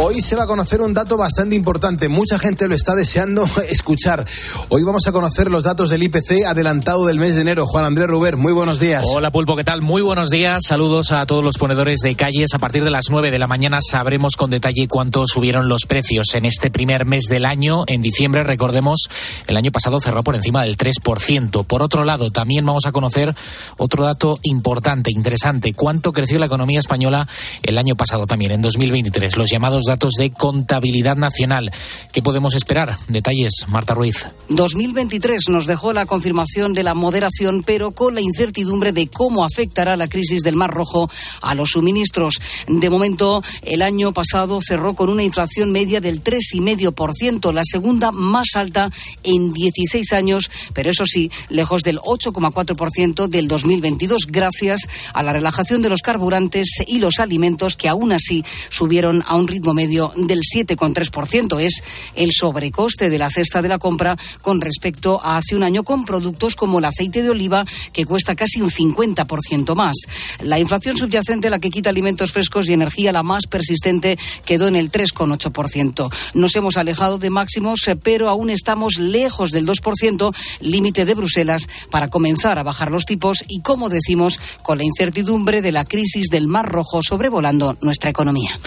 [0.00, 2.08] Hoy se va a conocer un dato bastante importante.
[2.08, 4.24] Mucha gente lo está deseando escuchar.
[4.68, 7.66] Hoy vamos a conocer los datos del IPC adelantado del mes de enero.
[7.66, 9.04] Juan Andrés Ruber, muy buenos días.
[9.12, 9.82] Hola Pulpo, ¿qué tal?
[9.82, 10.62] Muy buenos días.
[10.64, 12.54] Saludos a todos los ponedores de calles.
[12.54, 16.32] A partir de las 9 de la mañana sabremos con detalle cuánto subieron los precios
[16.34, 17.82] en este primer mes del año.
[17.88, 19.08] En diciembre, recordemos,
[19.48, 21.64] el año pasado cerró por encima del 3%.
[21.64, 23.34] Por otro lado, también vamos a conocer
[23.78, 25.74] otro dato importante, interesante.
[25.74, 27.26] ¿Cuánto creció la economía española
[27.64, 29.36] el año pasado también, en 2023?
[29.36, 31.72] Los llamados datos de contabilidad nacional.
[32.12, 32.96] ¿Qué podemos esperar?
[33.08, 34.26] Detalles, Marta Ruiz.
[34.48, 39.96] 2023 nos dejó la confirmación de la moderación, pero con la incertidumbre de cómo afectará
[39.96, 41.10] la crisis del Mar Rojo
[41.42, 42.38] a los suministros.
[42.68, 48.48] De momento, el año pasado cerró con una inflación media del 3,5%, la segunda más
[48.54, 48.90] alta
[49.22, 55.82] en 16 años, pero eso sí, lejos del 8,4% del 2022, gracias a la relajación
[55.82, 60.40] de los carburantes y los alimentos que aún así subieron a un ritmo medio del
[60.40, 61.62] 7,3%.
[61.62, 61.84] Es
[62.16, 66.04] el sobrecoste de la cesta de la compra con respecto a hace un año con
[66.04, 69.94] productos como el aceite de oliva, que cuesta casi un 50% más.
[70.42, 74.74] La inflación subyacente, la que quita alimentos frescos y energía, la más persistente, quedó en
[74.74, 76.12] el 3,8%.
[76.34, 81.68] Nos hemos alejado de máximos, eh, pero aún estamos lejos del 2%, límite de Bruselas,
[81.90, 86.30] para comenzar a bajar los tipos y, como decimos, con la incertidumbre de la crisis
[86.30, 88.58] del Mar Rojo sobrevolando nuestra economía.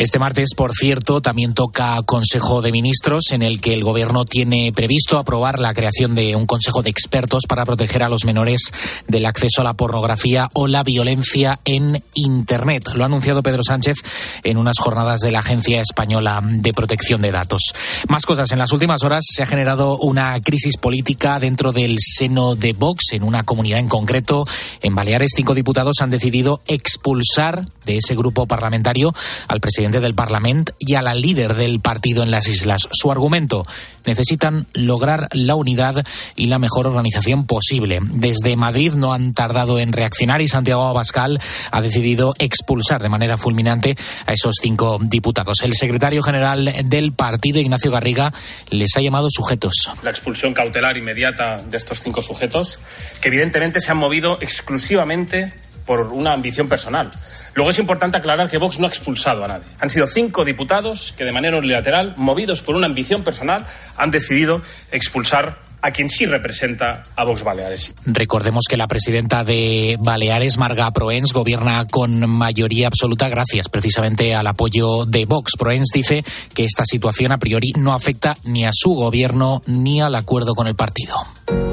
[0.00, 4.72] Este martes, por cierto, también toca Consejo de Ministros, en el que el Gobierno tiene
[4.74, 8.70] previsto aprobar la creación de un Consejo de Expertos para proteger a los menores
[9.08, 12.90] del acceso a la pornografía o la violencia en Internet.
[12.94, 13.96] Lo ha anunciado Pedro Sánchez
[14.44, 17.72] en unas jornadas de la Agencia Española de Protección de Datos.
[18.08, 18.52] Más cosas.
[18.52, 23.12] En las últimas horas se ha generado una crisis política dentro del seno de Vox,
[23.12, 24.44] en una comunidad en concreto.
[24.82, 29.14] En Baleares, cinco diputados han decidido expulsar de ese grupo parlamentario
[29.48, 32.88] al presidente del Parlamento y a la líder del partido en las islas.
[32.92, 33.64] Su argumento,
[34.06, 36.04] necesitan lograr la unidad
[36.36, 37.98] y la mejor organización posible.
[38.02, 41.40] Desde Madrid no han tardado en reaccionar y Santiago Abascal
[41.70, 43.96] ha decidido expulsar de manera fulminante
[44.26, 45.58] a esos cinco diputados.
[45.62, 48.32] El secretario general del partido, Ignacio Garriga,
[48.70, 49.74] les ha llamado sujetos.
[50.02, 52.80] La expulsión cautelar inmediata de estos cinco sujetos,
[53.20, 55.50] que evidentemente se han movido exclusivamente
[55.90, 57.10] por una ambición personal.
[57.52, 59.66] Luego es importante aclarar que Vox no ha expulsado a nadie.
[59.80, 64.62] Han sido cinco diputados que de manera unilateral, movidos por una ambición personal, han decidido
[64.92, 67.94] expulsar a quien sí representa a Vox Baleares.
[68.04, 74.46] Recordemos que la presidenta de Baleares, Marga Proens, gobierna con mayoría absoluta gracias precisamente al
[74.46, 75.52] apoyo de Vox.
[75.58, 76.24] Proens dice
[76.54, 80.66] que esta situación a priori no afecta ni a su gobierno ni al acuerdo con
[80.66, 81.14] el partido.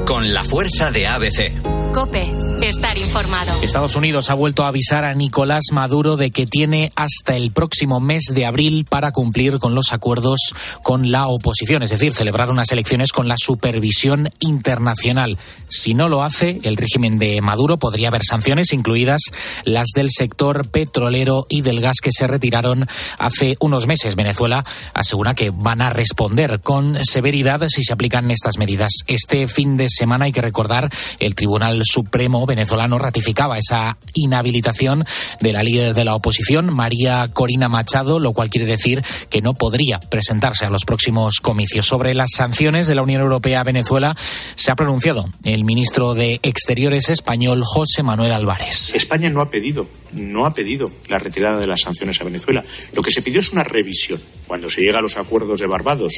[0.06, 1.52] Con la fuerza de ABC.
[1.92, 2.26] Cope,
[2.62, 3.62] estar informado.
[3.62, 7.98] Estados Unidos ha vuelto a avisar a Nicolás Maduro de que tiene hasta el próximo
[7.98, 12.70] mes de abril para cumplir con los acuerdos con la oposición, es decir, celebrar unas
[12.72, 15.36] elecciones con la supervisión internacional.
[15.68, 19.20] Si no lo hace, el régimen de Maduro podría haber sanciones, incluidas
[19.64, 22.86] las del sector petrolero y del gas que se retiraron
[23.18, 24.16] hace unos meses.
[24.16, 24.64] Venezuela
[24.94, 28.92] asegura que van a responder con severidad si se aplican estas medidas.
[29.06, 35.04] Este fin de semana hay que recordar el Tribunal Supremo venezolano ratificaba esa inhabilitación
[35.40, 39.54] de la líder de la oposición, María Corina Machado, lo cual quiere decir que no
[39.54, 41.86] podría presentarse a los próximos comicios.
[41.86, 44.14] Sobre las sanciones de la Unión Europea a Venezuela
[44.54, 48.92] se ha pronunciado el ministro de Exteriores español, José Manuel Álvarez.
[48.94, 52.62] España no ha pedido, no ha pedido la retirada de las sanciones a Venezuela.
[52.92, 54.20] Lo que se pidió es una revisión.
[54.46, 56.12] Cuando se llega a los acuerdos de Barbados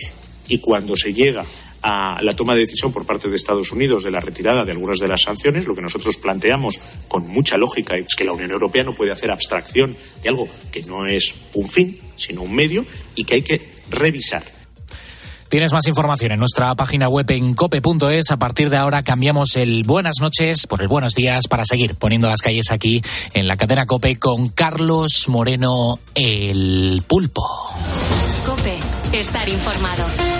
[0.48, 1.44] y cuando se llega
[1.82, 4.98] a la toma de decisión por parte de Estados Unidos de la retirada de algunas
[4.98, 8.82] de las sanciones, lo que nosotros planteamos con mucha lógica es que la Unión Europea
[8.82, 9.94] no puede hacer abstracción
[10.24, 13.60] de algo que no es un fin, sino un medio y que hay que
[13.90, 14.59] revisar.
[15.50, 18.30] Tienes más información en nuestra página web en cope.es.
[18.30, 22.28] A partir de ahora cambiamos el buenas noches por el buenos días para seguir poniendo
[22.28, 23.02] las calles aquí
[23.34, 27.42] en la cadena Cope con Carlos Moreno el pulpo.
[28.46, 28.78] Cope,
[29.12, 30.39] estar informado.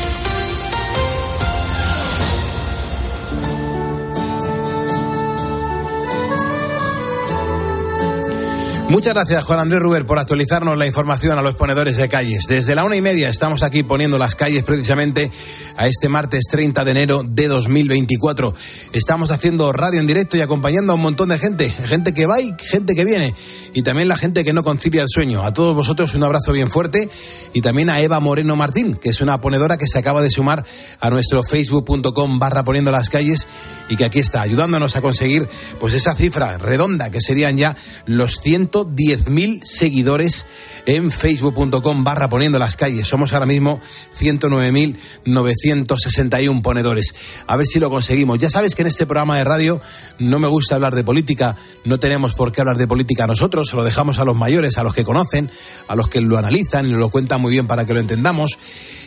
[8.91, 12.47] Muchas gracias, Juan Andrés Ruber, por actualizarnos la información a los ponedores de calles.
[12.49, 15.31] Desde la una y media estamos aquí poniendo las calles precisamente
[15.77, 18.53] a este martes 30 de enero de 2024.
[18.93, 22.41] Estamos haciendo radio en directo y acompañando a un montón de gente, gente que va
[22.41, 23.37] y gente que viene,
[23.75, 25.45] y también la gente que no concilia el sueño.
[25.45, 27.09] A todos vosotros un abrazo bien fuerte
[27.53, 30.65] y también a Eva Moreno Martín, que es una ponedora que se acaba de sumar
[30.99, 33.47] a nuestro facebook.com barra poniendo las calles
[33.89, 35.49] y que aquí está ayudándonos a conseguir
[35.79, 37.77] pues esa cifra redonda que serían ya
[38.07, 40.45] los cientos 110.000 seguidores
[40.87, 43.09] en facebook.com barra poniendo las calles.
[43.09, 43.81] Somos ahora mismo
[44.19, 47.15] 109.961 ponedores.
[47.47, 48.39] A ver si lo conseguimos.
[48.39, 49.81] Ya sabes que en este programa de radio
[50.19, 53.77] no me gusta hablar de política, no tenemos por qué hablar de política nosotros, se
[53.77, 55.51] lo dejamos a los mayores, a los que conocen,
[55.89, 58.59] a los que lo analizan y lo cuentan muy bien para que lo entendamos.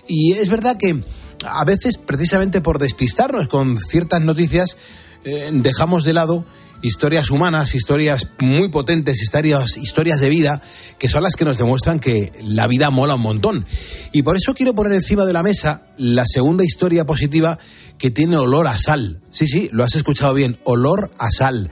[0.08, 1.04] Y es verdad que
[1.46, 4.78] a veces, precisamente por despistarnos con ciertas noticias,
[5.26, 6.46] eh, dejamos de lado
[6.84, 10.62] historias humanas, historias muy potentes, historias, historias de vida,
[11.00, 13.66] que son las que nos demuestran que la vida mola un montón.
[14.12, 17.58] Y por eso quiero poner encima de la mesa la segunda historia positiva
[17.98, 19.22] que tiene olor a sal.
[19.32, 21.72] Sí, sí, lo has escuchado bien, olor a sal.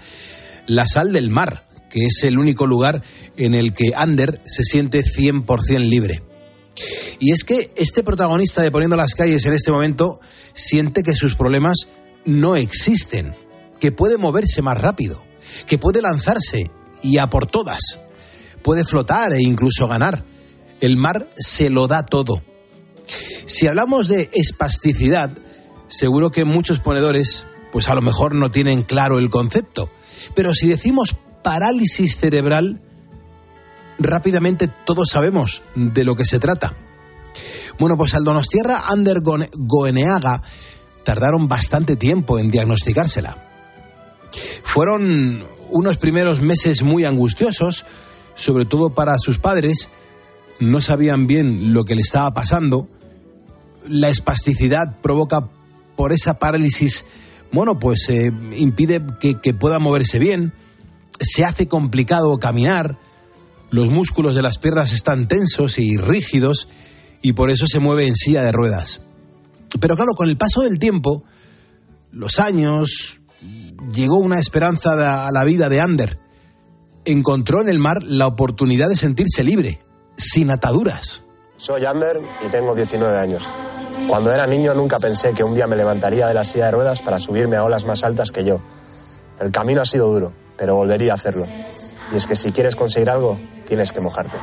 [0.66, 3.04] La sal del mar, que es el único lugar
[3.36, 6.24] en el que Ander se siente 100% libre.
[7.20, 10.22] Y es que este protagonista de Poniendo las calles en este momento
[10.54, 11.88] siente que sus problemas
[12.26, 13.36] no existen
[13.82, 15.22] que puede moverse más rápido,
[15.66, 17.82] que puede lanzarse y a por todas,
[18.62, 20.24] puede flotar e incluso ganar.
[20.80, 22.44] El mar se lo da todo.
[23.46, 25.32] Si hablamos de espasticidad,
[25.88, 29.90] seguro que muchos ponedores, pues a lo mejor no tienen claro el concepto.
[30.36, 32.82] Pero si decimos parálisis cerebral,
[33.98, 36.76] rápidamente todos sabemos de lo que se trata.
[37.80, 40.44] Bueno, pues al Donostierra Ander Goeneaga
[41.04, 43.51] tardaron bastante tiempo en diagnosticársela.
[44.64, 47.86] Fueron unos primeros meses muy angustiosos,
[48.36, 49.90] sobre todo para sus padres.
[50.60, 52.88] No sabían bien lo que le estaba pasando.
[53.88, 55.50] La espasticidad provoca
[55.96, 57.06] por esa parálisis,
[57.52, 60.54] bueno, pues eh, impide que, que pueda moverse bien.
[61.20, 62.98] Se hace complicado caminar.
[63.70, 66.68] Los músculos de las piernas están tensos y rígidos
[67.22, 69.02] y por eso se mueve en silla de ruedas.
[69.80, 71.24] Pero claro, con el paso del tiempo,
[72.12, 73.21] los años,
[73.90, 76.20] llegó una esperanza a la vida de Ander.
[77.06, 79.80] Encontró en el mar la oportunidad de sentirse libre,
[80.16, 81.24] sin ataduras.
[81.58, 83.44] Soy Ander y tengo 19 años.
[84.08, 87.02] Cuando era niño nunca pensé que un día me levantaría de la silla de ruedas
[87.02, 88.62] para subirme a olas más altas que yo.
[89.40, 91.46] El camino ha sido duro, pero volvería a hacerlo.
[92.12, 94.38] Y es que si quieres conseguir algo, tienes que mojarte.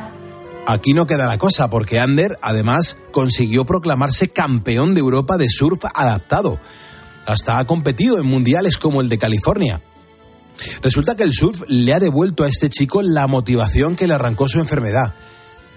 [0.67, 5.85] Aquí no queda la cosa, porque Ander además consiguió proclamarse campeón de Europa de surf
[5.95, 6.61] adaptado
[7.29, 9.83] hasta ha competido en mundiales como el de California.
[10.83, 14.49] Resulta que el surf le ha devuelto a este chico la motivación que le arrancó
[14.49, 15.15] su enfermedad.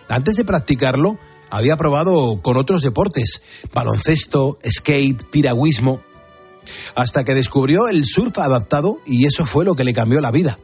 [0.07, 1.19] Antes de practicarlo,
[1.49, 3.41] había probado con otros deportes,
[3.73, 6.01] baloncesto, skate, piragüismo,
[6.95, 10.57] hasta que descubrió el surf adaptado y eso fue lo que le cambió la vida.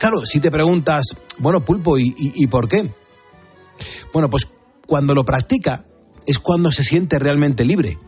[0.00, 1.04] Claro, si te preguntas,
[1.38, 2.90] bueno, pulpo, ¿y, y por qué?
[4.12, 4.48] Bueno, pues
[4.84, 5.84] cuando lo practica
[6.26, 7.98] es cuando se siente realmente libre.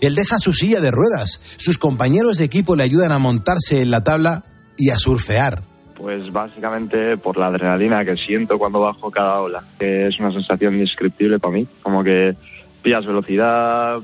[0.00, 1.40] Él deja su silla de ruedas.
[1.56, 4.44] Sus compañeros de equipo le ayudan a montarse en la tabla
[4.76, 5.62] y a surfear.
[5.96, 10.74] Pues básicamente por la adrenalina que siento cuando bajo cada ola, que es una sensación
[10.74, 12.36] indescriptible para mí, como que
[12.82, 13.98] pillas velocidad,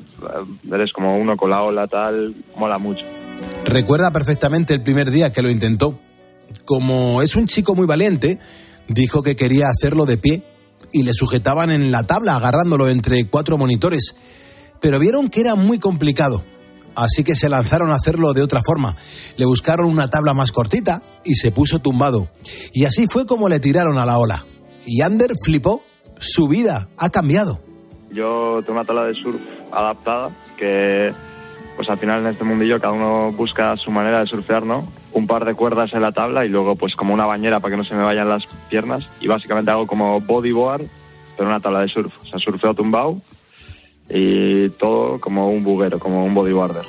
[0.71, 3.05] eres como uno con la ola tal, mola mucho.
[3.65, 5.99] Recuerda perfectamente el primer día que lo intentó.
[6.65, 8.39] Como es un chico muy valiente,
[8.89, 10.43] dijo que quería hacerlo de pie
[10.93, 14.17] y le sujetaban en la tabla agarrándolo entre cuatro monitores
[14.85, 16.43] pero vieron que era muy complicado.
[16.95, 18.95] Así que se lanzaron a hacerlo de otra forma.
[19.39, 22.29] Le buscaron una tabla más cortita y se puso tumbado.
[22.75, 24.45] Y así fue como le tiraron a la ola.
[24.85, 25.83] Y Ander flipó.
[26.21, 27.61] Su vida ha cambiado.
[28.11, 29.41] Yo tengo una tabla de surf
[29.73, 31.13] adaptada que,
[31.77, 34.87] pues al final en este mundillo cada uno busca su manera de surfear, ¿no?
[35.15, 37.79] Un par de cuerdas en la tabla y luego pues como una bañera para que
[37.79, 39.09] no se me vayan las piernas.
[39.19, 40.87] Y básicamente hago como bodyboard,
[41.39, 42.13] pero una tabla de surf.
[42.23, 43.23] O sea, surfeo tumbado
[44.09, 46.85] y todo como un buguero, como un bodyboarder.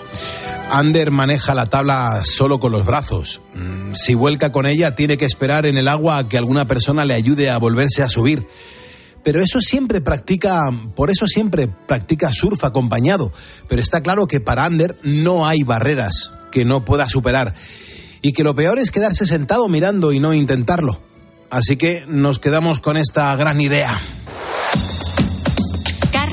[0.70, 3.42] Ander maneja la tabla solo con los brazos.
[3.54, 7.06] Mm, si vuelca con ella, tiene que esperar en el agua a que alguna persona
[7.06, 8.48] le ayude a volverse a subir.
[9.24, 13.32] Pero eso siempre practica, por eso siempre practica surf acompañado.
[13.68, 17.56] Pero está claro que para Ander no hay barreras que no pueda superar.
[18.22, 21.00] Y que lo peor es quedarse sentado mirando y no intentarlo.
[21.50, 24.00] Así que nos quedamos con esta gran idea.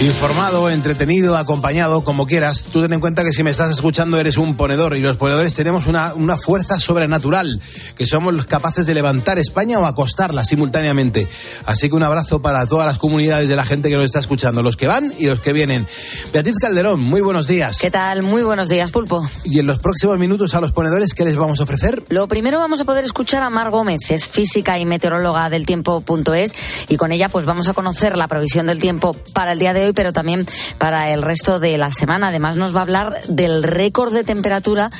[0.00, 2.66] Informado, entretenido, acompañado, como quieras.
[2.70, 5.54] Tú ten en cuenta que si me estás escuchando eres un ponedor y los ponedores
[5.54, 7.60] tenemos una, una fuerza sobrenatural,
[7.96, 11.26] que somos capaces de levantar España o acostarla simultáneamente.
[11.64, 14.62] Así que un abrazo para todas las comunidades de la gente que nos está escuchando,
[14.62, 15.86] los que van y los que vienen.
[16.32, 17.78] Beatriz Calderón, muy buenos días.
[17.80, 18.22] ¿Qué tal?
[18.22, 19.26] Muy buenos días, Pulpo.
[19.44, 22.02] Y en los próximos minutos a los ponedores, ¿qué les vamos a ofrecer?
[22.08, 26.54] Lo primero vamos a poder escuchar a Mar Gómez, es física y meteoróloga del tiempo.es
[26.88, 29.83] y con ella pues vamos a conocer la provisión del tiempo para el día de
[29.84, 30.46] hoy pero también
[30.78, 32.28] para el resto de la semana.
[32.28, 34.90] Además, nos va a hablar del récord de temperatura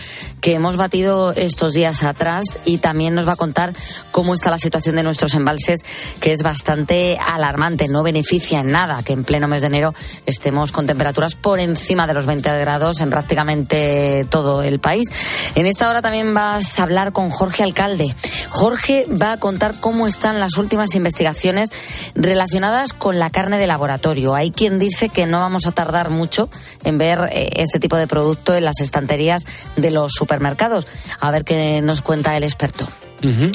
[0.41, 3.73] que hemos batido estos días atrás y también nos va a contar
[4.11, 5.81] cómo está la situación de nuestros embalses,
[6.21, 7.89] que es bastante alarmante.
[7.89, 9.95] No beneficia en nada que en pleno mes de enero
[10.27, 15.09] estemos con temperaturas por encima de los 20 grados en prácticamente todo el país.
[15.55, 18.15] En esta hora también vas a hablar con Jorge Alcalde.
[18.51, 21.71] Jorge va a contar cómo están las últimas investigaciones
[22.15, 24.35] relacionadas con la carne de laboratorio.
[24.35, 26.49] Hay quien dice que no vamos a tardar mucho
[26.85, 29.45] en ver eh, este tipo de producto en las estanterías
[29.77, 30.87] de los supermercados.
[31.21, 32.89] A ver qué nos cuenta el experto.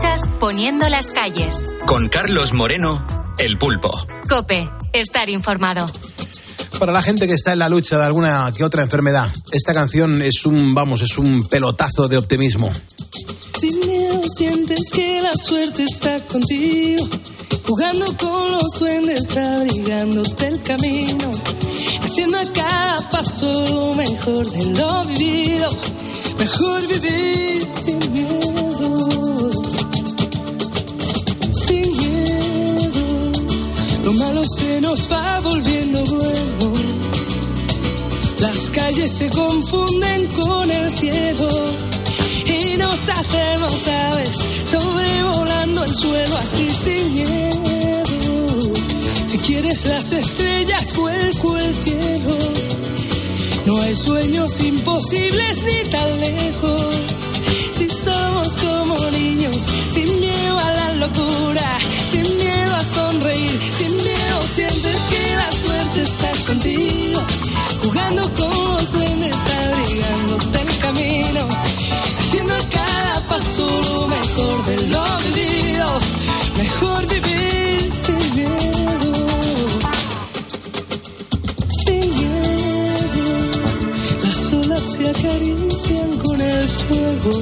[0.00, 1.62] Escuchas Poniendo las calles.
[1.84, 3.90] Con Carlos Moreno, El Pulpo.
[4.30, 5.84] Cope, estar informado.
[6.78, 10.22] Para la gente que está en la lucha de alguna que otra enfermedad, esta canción
[10.22, 12.72] es un, vamos, es un pelotazo de optimismo.
[13.58, 17.06] Sin miedo sientes que la suerte está contigo,
[17.66, 21.30] jugando con los duendes, abrigándote el camino,
[22.02, 25.68] haciendo a cada paso lo mejor de lo vivido,
[26.38, 27.99] mejor vivir sin
[34.90, 36.72] nos va volviendo bueno.
[38.40, 41.48] Las calles se confunden con el cielo
[42.44, 48.72] y nos hacemos aves sobrevolando el suelo así sin miedo.
[49.28, 52.36] Si quieres las estrellas, vuelco el cielo.
[53.66, 56.96] No hay sueños imposibles ni tan lejos.
[57.78, 59.56] Si somos como niños,
[59.92, 61.78] sin miedo a la locura,
[73.70, 75.88] lo mejor de lo vivido,
[76.56, 79.12] mejor vivir sin miedo,
[81.84, 83.24] sin miedo.
[84.22, 87.32] Las olas se acarician con el fuego.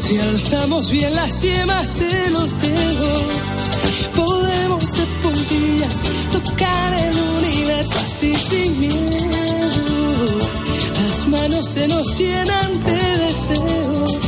[0.00, 3.22] Si alzamos bien las yemas de los dedos,
[4.16, 5.96] podemos de puntillas
[6.32, 10.38] tocar el universo así sin miedo.
[10.94, 14.27] Las manos se nos llenan de deseos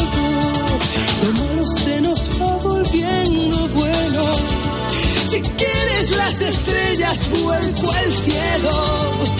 [6.17, 9.30] las estrellas, vuelco al cielo.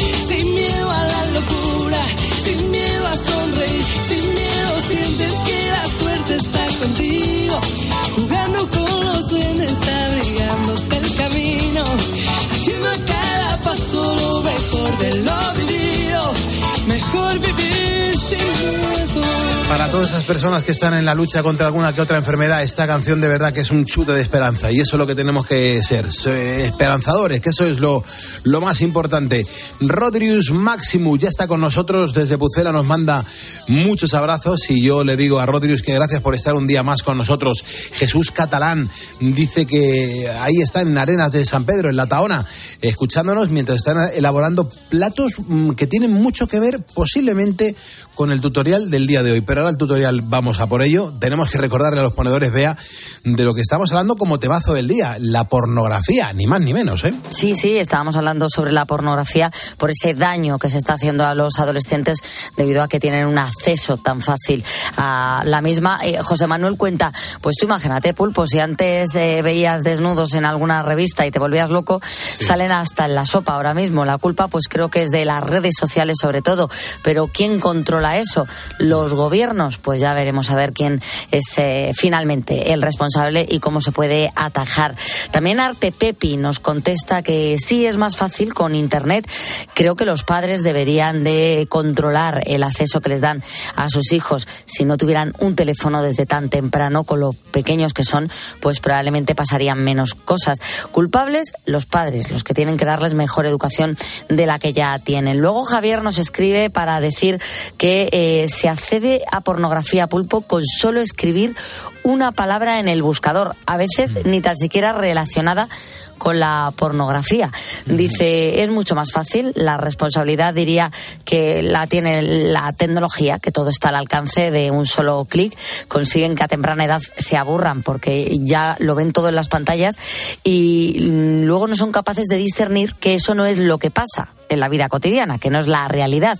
[20.01, 23.21] Todas esas personas que están en la lucha contra alguna que otra enfermedad, esta canción
[23.21, 25.83] de verdad que es un chute de esperanza y eso es lo que tenemos que
[25.83, 28.03] ser, esperanzadores, que eso es lo,
[28.41, 29.45] lo más importante.
[29.79, 33.23] Rodrius Maximus ya está con nosotros desde Pucela, nos manda
[33.67, 37.03] muchos abrazos y yo le digo a Rodrius que gracias por estar un día más
[37.03, 37.63] con nosotros.
[37.93, 38.89] Jesús Catalán
[39.19, 42.43] dice que ahí está en Arenas de San Pedro, en La Taona,
[42.81, 47.75] escuchándonos mientras están elaborando platos mm, que tienen mucho que ver posiblemente
[48.15, 49.41] con el tutorial del día de hoy.
[49.41, 49.90] Pero ahora el tutorial
[50.23, 51.13] vamos a por ello.
[51.19, 52.77] Tenemos que recordarle a los ponedores, vea,
[53.23, 57.03] de lo que estamos hablando como temazo del día, la pornografía, ni más ni menos,
[57.03, 57.13] ¿eh?
[57.29, 61.35] Sí, sí, estábamos hablando sobre la pornografía por ese daño que se está haciendo a
[61.35, 62.19] los adolescentes
[62.57, 64.63] debido a que tienen un acceso tan fácil
[64.97, 65.99] a la misma.
[66.03, 70.83] Eh, José Manuel cuenta, pues tú imagínate, Pulpo, si antes eh, veías desnudos en alguna
[70.83, 74.05] revista y te volvías loco, salen hasta en la sopa ahora mismo.
[74.05, 76.69] La culpa, pues creo que es de las redes sociales sobre todo.
[77.03, 78.47] Pero ¿quién controla eso?
[78.77, 83.81] Los gobiernos, pues ya veremos a ver quién es eh, finalmente el responsable y cómo
[83.81, 84.95] se puede atajar.
[85.31, 89.29] También Arte Pepi nos contesta que sí es más fácil con Internet.
[89.73, 93.43] Creo que los padres deberían de controlar el acceso que les dan
[93.75, 94.47] a sus hijos.
[94.65, 99.35] Si no tuvieran un teléfono desde tan temprano, con lo pequeños que son, pues probablemente
[99.35, 100.59] pasarían menos cosas.
[100.91, 103.97] Culpables, los padres, los que tienen que darles mejor educación
[104.29, 105.39] de la que ya tienen.
[105.39, 107.39] Luego Javier nos escribe para decir
[107.77, 111.55] que eh, se accede a pornografía pulpo con solo escribir
[112.01, 115.69] una palabra en el buscador, a veces ni tan siquiera relacionada
[116.17, 117.51] con la pornografía.
[117.85, 120.91] Dice, es mucho más fácil, la responsabilidad diría
[121.25, 125.55] que la tiene la tecnología, que todo está al alcance de un solo clic,
[125.87, 129.95] consiguen que a temprana edad se aburran porque ya lo ven todo en las pantallas
[130.43, 134.29] y mm, luego no son capaces de discernir que eso no es lo que pasa
[134.51, 136.37] en la vida cotidiana, que no es la realidad.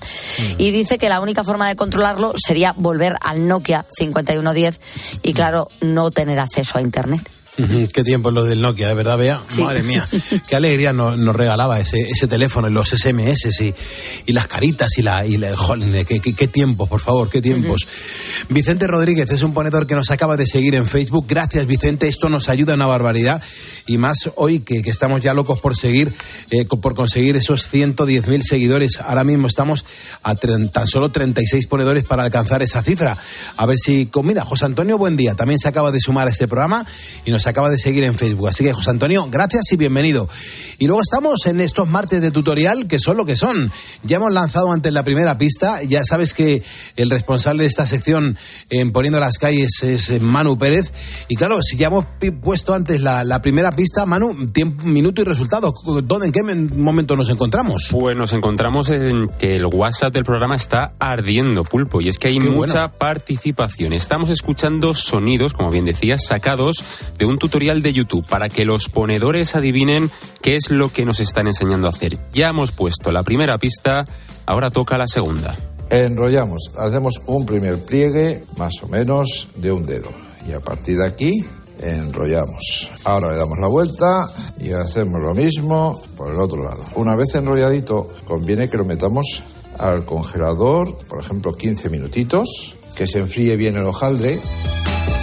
[0.57, 4.79] Y dice que la única forma de controlarlo sería volver al Nokia 5110
[5.23, 7.40] y claro, no tener acceso a Internet.
[7.93, 9.41] Qué tiempo los del Nokia, de verdad, vea.
[9.59, 10.07] Madre mía,
[10.47, 13.75] qué alegría nos, nos regalaba ese, ese teléfono y los SMS y,
[14.25, 15.25] y las caritas y la.
[15.25, 17.87] Y la jolín, qué, qué, qué tiempos, por favor, qué tiempos.
[18.49, 21.25] Vicente Rodríguez es un ponedor que nos acaba de seguir en Facebook.
[21.27, 23.41] Gracias, Vicente, esto nos ayuda una barbaridad.
[23.85, 26.13] Y más hoy que, que estamos ya locos por seguir,
[26.51, 28.99] eh, por conseguir esos 110.000 seguidores.
[29.01, 29.83] Ahora mismo estamos
[30.23, 33.17] a tan solo 36 ponedores para alcanzar esa cifra.
[33.57, 34.05] A ver si.
[34.05, 35.35] con- Mira, José Antonio, buen día.
[35.35, 36.85] También se acaba de sumar a este programa
[37.25, 38.47] y nos acaba de seguir en Facebook.
[38.49, 40.27] Así que, José Antonio, gracias y bienvenido.
[40.79, 43.71] Y luego estamos en estos martes de tutorial que son lo que son.
[44.03, 45.81] Ya hemos lanzado antes la primera pista.
[45.83, 46.63] Ya sabes que
[46.95, 48.37] el responsable de esta sección
[48.69, 50.91] en Poniendo las calles es eh, Manu Pérez.
[51.29, 52.05] Y claro, si ya hemos
[52.41, 55.73] puesto antes la, la primera pista, Manu, tiempo, minuto y resultado.
[56.03, 57.87] ¿Dónde, en qué men- momento nos encontramos?
[57.91, 62.29] Pues nos encontramos en que el WhatsApp del programa está ardiendo, Pulpo, y es que
[62.29, 62.93] hay Qué mucha bueno.
[62.97, 63.93] participación.
[63.93, 66.83] Estamos escuchando sonidos, como bien decías, sacados
[67.17, 70.09] de un tutorial de YouTube para que los ponedores adivinen
[70.41, 72.17] qué es lo que nos están enseñando a hacer.
[72.31, 74.05] Ya hemos puesto la primera pista,
[74.45, 75.57] ahora toca la segunda.
[75.89, 80.09] Enrollamos, hacemos un primer pliegue más o menos de un dedo
[80.47, 81.45] y a partir de aquí
[81.81, 82.91] enrollamos.
[83.03, 84.25] Ahora le damos la vuelta
[84.59, 86.83] y hacemos lo mismo por el otro lado.
[86.95, 89.43] Una vez enrolladito, conviene que lo metamos
[89.77, 94.39] al congelador, por ejemplo 15 minutitos, que se enfríe bien el hojaldre.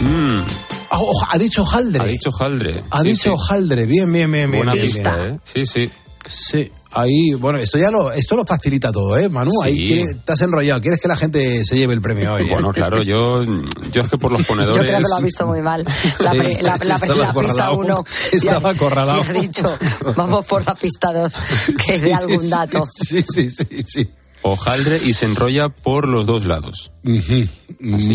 [0.05, 0.45] Ah,
[0.91, 2.03] oh, ha dicho hojaldre.
[2.03, 2.85] Ha dicho hojaldre.
[2.91, 3.29] Ha Sí, dicho sí.
[3.31, 3.87] hojaldre.
[3.87, 4.61] Bien, bien, bien, bien.
[4.65, 5.35] Buena bien, pista, bien.
[5.35, 5.41] ¿eh?
[5.43, 5.91] Sí, sí.
[6.31, 9.51] Sí, ahí, bueno, esto ya lo, esto lo facilita todo, ¿eh, Manu?
[9.51, 9.59] Sí.
[9.63, 12.43] Ahí has enrollado, quieres que la gente se lleve el premio hoy.
[12.43, 12.49] ¿eh?
[12.51, 13.43] Bueno, claro, yo,
[13.91, 14.77] yo es que por los Yo ponedores...
[14.79, 15.87] creo que lo ha visto muy mal.
[16.21, 17.77] La, Sí, pre- la- la- la pista acorralado.
[17.79, 19.23] 1 Estaba acorralado.
[19.23, 19.79] ha dicho,
[20.17, 21.35] vamos por la pista 2,
[21.87, 22.87] que dé algún dato.
[22.95, 24.09] Sí, sí, sí, sí.
[24.43, 26.93] hojaldre y se enrolla por los dos lados.
[27.07, 27.49] Así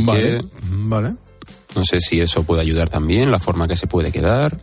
[0.05, 1.15] Vale, que vale.
[1.75, 4.57] No sé si eso puede ayudar también, la forma que se puede quedar.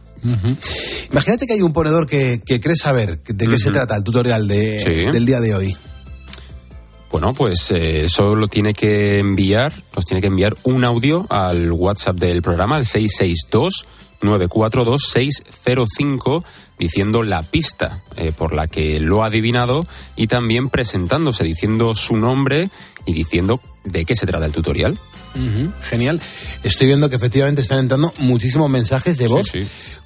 [1.11, 4.47] Imagínate que hay un ponedor que, que cree saber de qué se trata el tutorial
[4.49, 5.11] de, Sí.
[5.11, 5.77] del día de hoy.
[7.11, 12.17] Bueno, pues eh, solo tiene que enviar, nos tiene que enviar un audio al WhatsApp
[12.17, 13.87] del programa, al 662
[14.23, 16.45] 942 605
[16.79, 22.17] diciendo la pista eh, por la que lo ha adivinado y también presentándose, diciendo su
[22.17, 22.71] nombre
[23.07, 24.99] y diciendo de qué se trata el tutorial.
[25.83, 26.21] Genial.
[26.63, 29.53] Estoy viendo que efectivamente están entrando muchísimos mensajes de voz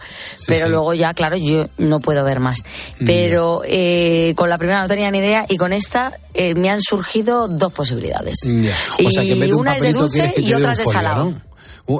[0.49, 0.71] Pero sí.
[0.71, 2.59] luego ya, claro, yo no puedo ver más.
[3.07, 6.81] Pero eh, con la primera no tenía ni idea y con esta eh, me han
[6.81, 8.41] surgido dos posibilidades.
[8.45, 8.75] Ya.
[9.07, 10.73] O sea, que en vez Y de un una es de dulce que y otra
[10.73, 11.33] es de folio, salado.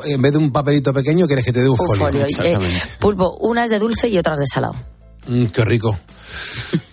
[0.05, 2.27] En vez de un papelito pequeño, quieres que te dé un, Un folio.
[2.43, 2.59] Eh,
[2.99, 4.75] pulpo, una es de dulce y otra es de salado.
[5.29, 5.97] Mm, qué rico.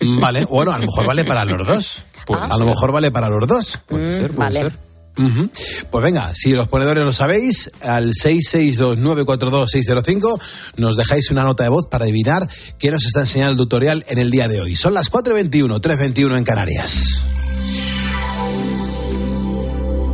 [0.00, 2.04] Vale, bueno, a lo mejor vale para los dos.
[2.24, 3.80] Puede a lo mejor vale para los dos.
[3.90, 4.70] Mm, vale.
[5.14, 10.40] Pues venga, si los ponedores lo sabéis, al 662-942-605
[10.76, 12.48] nos dejáis una nota de voz para adivinar
[12.78, 14.74] qué nos está enseñando el tutorial en el día de hoy.
[14.74, 17.26] Son las 4.21, 3.21 en Canarias.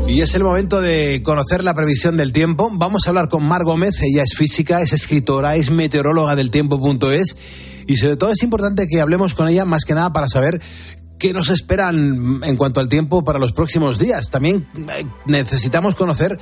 [0.09, 2.71] Y es el momento de conocer la previsión del tiempo.
[2.73, 7.37] Vamos a hablar con Mar Gómez, ella es física, es escritora, es meteoróloga del tiempo.es
[7.87, 10.61] y sobre todo es importante que hablemos con ella más que nada para saber
[11.19, 14.31] qué nos esperan en cuanto al tiempo para los próximos días.
[14.31, 16.39] También eh, necesitamos conocer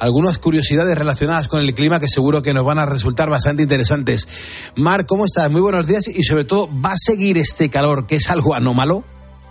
[0.00, 4.28] algunas curiosidades relacionadas con el clima que seguro que nos van a resultar bastante interesantes.
[4.76, 5.50] Mar, ¿cómo estás?
[5.50, 9.04] Muy buenos días y sobre todo, ¿va a seguir este calor que es algo anómalo?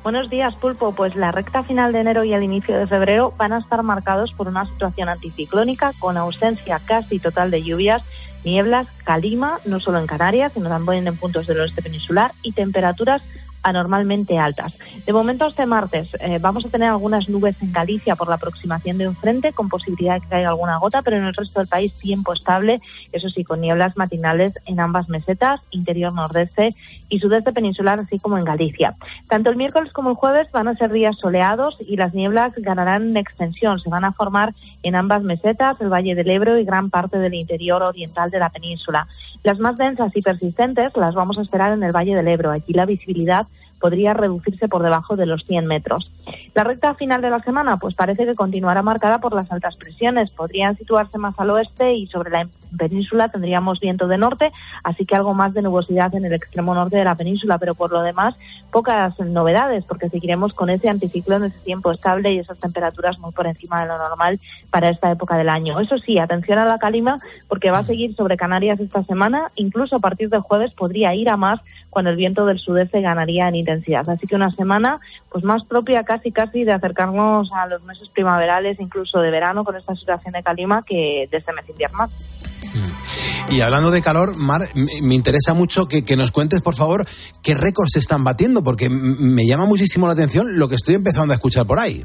[0.04, 0.94] Buenos días, Pulpo.
[0.94, 4.34] Pues la recta final de enero y el inicio de febrero van a estar marcados
[4.34, 8.04] por una situación anticiclónica con ausencia casi total de lluvias,
[8.44, 13.24] nieblas, calima, no solo en Canarias, sino también en puntos del oeste peninsular y temperaturas
[13.63, 14.78] anormalmente altas.
[15.06, 18.97] De momento, este martes eh, vamos a tener algunas nubes en Galicia por la aproximación
[18.97, 21.67] de un frente, con posibilidad de que caiga alguna gota, pero en el resto del
[21.67, 26.69] país tiempo estable, eso sí, con nieblas matinales en ambas mesetas, interior nordeste
[27.10, 28.93] y sudeste peninsular, así como en Galicia.
[29.30, 33.10] Tanto el miércoles como el jueves van a ser días soleados y las nieblas ganarán
[33.10, 33.80] en extensión.
[33.80, 37.34] Se van a formar en ambas mesetas, el Valle del Ebro y gran parte del
[37.34, 39.08] interior oriental de la península.
[39.43, 42.52] Las más densas y persistentes las vamos a esperar en el Valle del Ebro.
[42.52, 43.45] Allí la visibilidad
[43.84, 46.10] podría reducirse por debajo de los 100 metros.
[46.54, 50.32] La recta final de la semana, pues parece que continuará marcada por las altas presiones.
[50.32, 54.52] Podrían situarse más al oeste y sobre la península tendríamos viento de norte,
[54.84, 57.92] así que algo más de nubosidad en el extremo norte de la península, pero por
[57.92, 58.36] lo demás
[58.72, 63.46] pocas novedades, porque seguiremos con ese anticiclón, ese tiempo estable y esas temperaturas muy por
[63.46, 64.40] encima de lo normal
[64.72, 65.80] para esta época del año.
[65.80, 69.98] Eso sí, atención a la calima, porque va a seguir sobre Canarias esta semana, incluso
[69.98, 73.56] a partir del jueves podría ir a más cuando el viento del sudeste ganaría en
[73.56, 74.10] intensidad.
[74.10, 75.00] Así que una semana
[75.32, 79.76] pues más propia casi casi de acercarnos a los meses primaverales, incluso de verano, con
[79.76, 82.10] esta situación de calima que de este mes invierno.
[83.52, 87.06] Y hablando de calor, Mar, me interesa mucho que, que nos cuentes, por favor,
[87.41, 91.34] qué récords se están batiendo, porque me llama muchísimo la atención lo que estoy empezando
[91.34, 92.04] a escuchar por ahí.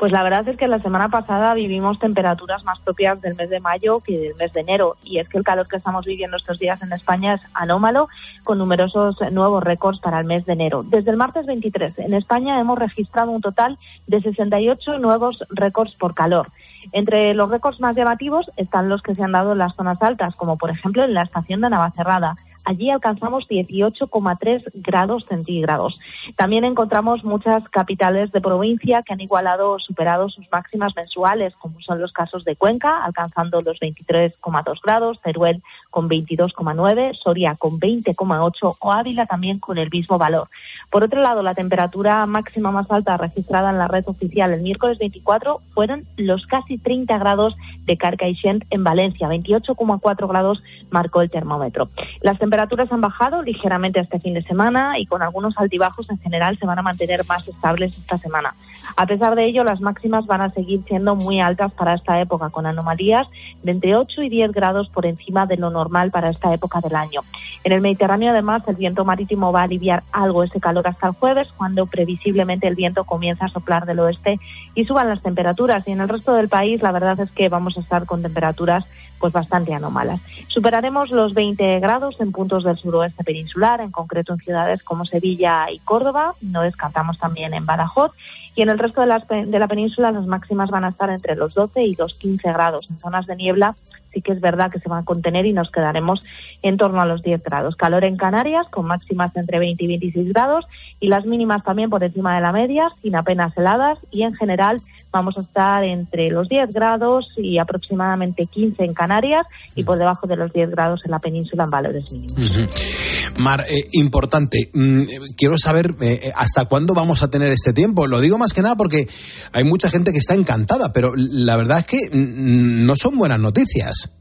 [0.00, 3.60] Pues la verdad es que la semana pasada vivimos temperaturas más propias del mes de
[3.60, 4.96] mayo que del mes de enero.
[5.04, 8.08] Y es que el calor que estamos viviendo estos días en España es anómalo,
[8.42, 10.82] con numerosos nuevos récords para el mes de enero.
[10.84, 16.14] Desde el martes 23, en España hemos registrado un total de 68 nuevos récords por
[16.14, 16.48] calor.
[16.92, 20.34] Entre los récords más llamativos están los que se han dado en las zonas altas,
[20.34, 22.36] como por ejemplo en la estación de Navacerrada.
[22.64, 25.98] Allí alcanzamos 18,3 grados centígrados.
[26.36, 31.80] También encontramos muchas capitales de provincia que han igualado o superado sus máximas mensuales, como
[31.80, 38.76] son los casos de Cuenca, alcanzando los 23,2 grados, Teruel con 22,9, Soria con 20,8
[38.78, 40.48] o Ávila también con el mismo valor.
[40.90, 44.98] Por otro lado, la temperatura máxima más alta registrada en la red oficial el miércoles
[44.98, 51.88] 24 fueron los casi 30 grados de Carcaixent en Valencia, 28,4 grados marcó el termómetro.
[52.22, 56.58] Las temperaturas han bajado ligeramente este fin de semana y con algunos altibajos en general
[56.58, 58.54] se van a mantener más estables esta semana.
[58.96, 62.50] A pesar de ello, las máximas van a seguir siendo muy altas para esta época,
[62.50, 63.28] con anomalías
[63.62, 66.96] de entre 8 y 10 grados por encima de lo normal para esta época del
[66.96, 67.20] año.
[67.64, 71.12] En el Mediterráneo, además, el viento marítimo va a aliviar algo ese calor hasta el
[71.12, 74.38] jueves, cuando previsiblemente el viento comienza a soplar del oeste
[74.74, 75.86] y suban las temperaturas.
[75.86, 78.86] Y en el resto del país, la verdad es que vamos a estar con temperaturas
[79.20, 80.20] pues bastante anómalas.
[80.48, 85.70] Superaremos los 20 grados en puntos del suroeste peninsular, en concreto en ciudades como Sevilla
[85.70, 86.34] y Córdoba.
[86.40, 88.12] No descartamos también en Badajoz.
[88.56, 91.36] Y en el resto de, las, de la península las máximas van a estar entre
[91.36, 92.90] los 12 y los 15 grados.
[92.90, 93.76] En zonas de niebla
[94.12, 96.20] sí que es verdad que se van a contener y nos quedaremos
[96.62, 97.76] en torno a los 10 grados.
[97.76, 100.66] Calor en Canarias con máximas entre 20 y 26 grados
[100.98, 104.80] y las mínimas también por encima de la media, sin apenas heladas y en general
[105.12, 110.26] vamos a estar entre los 10 grados y aproximadamente 15 en Canarias y por debajo
[110.26, 113.09] de los 10 grados en la península en valores mínimos.
[113.40, 115.02] Mar, eh, importante, mm,
[115.36, 118.06] quiero saber eh, hasta cuándo vamos a tener este tiempo.
[118.06, 119.08] Lo digo más que nada porque
[119.52, 123.40] hay mucha gente que está encantada, pero la verdad es que mm, no son buenas
[123.40, 124.12] noticias.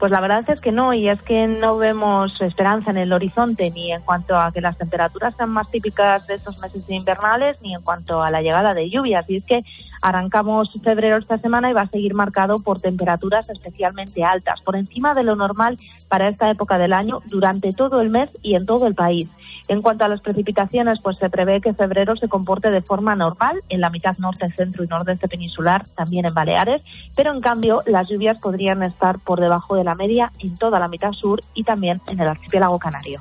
[0.00, 3.70] Pues la verdad es que no, y es que no vemos esperanza en el horizonte
[3.70, 7.74] ni en cuanto a que las temperaturas sean más típicas de estos meses invernales, ni
[7.74, 9.28] en cuanto a la llegada de lluvias.
[9.28, 9.62] Y es que
[10.02, 15.12] Arrancamos febrero esta semana y va a seguir marcado por temperaturas especialmente altas, por encima
[15.12, 15.76] de lo normal
[16.08, 19.30] para esta época del año durante todo el mes y en todo el país.
[19.68, 23.60] En cuanto a las precipitaciones, pues se prevé que febrero se comporte de forma normal
[23.68, 26.82] en la mitad norte, centro y nordeste peninsular, también en Baleares,
[27.14, 30.88] pero en cambio las lluvias podrían estar por debajo de la media en toda la
[30.88, 33.20] mitad sur y también en el archipiélago canario.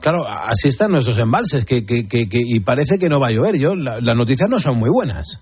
[0.00, 3.56] Claro, así están nuestros embalses, que, que, que, y parece que no va a llover.
[3.56, 5.40] Yo, las noticias no son muy buenas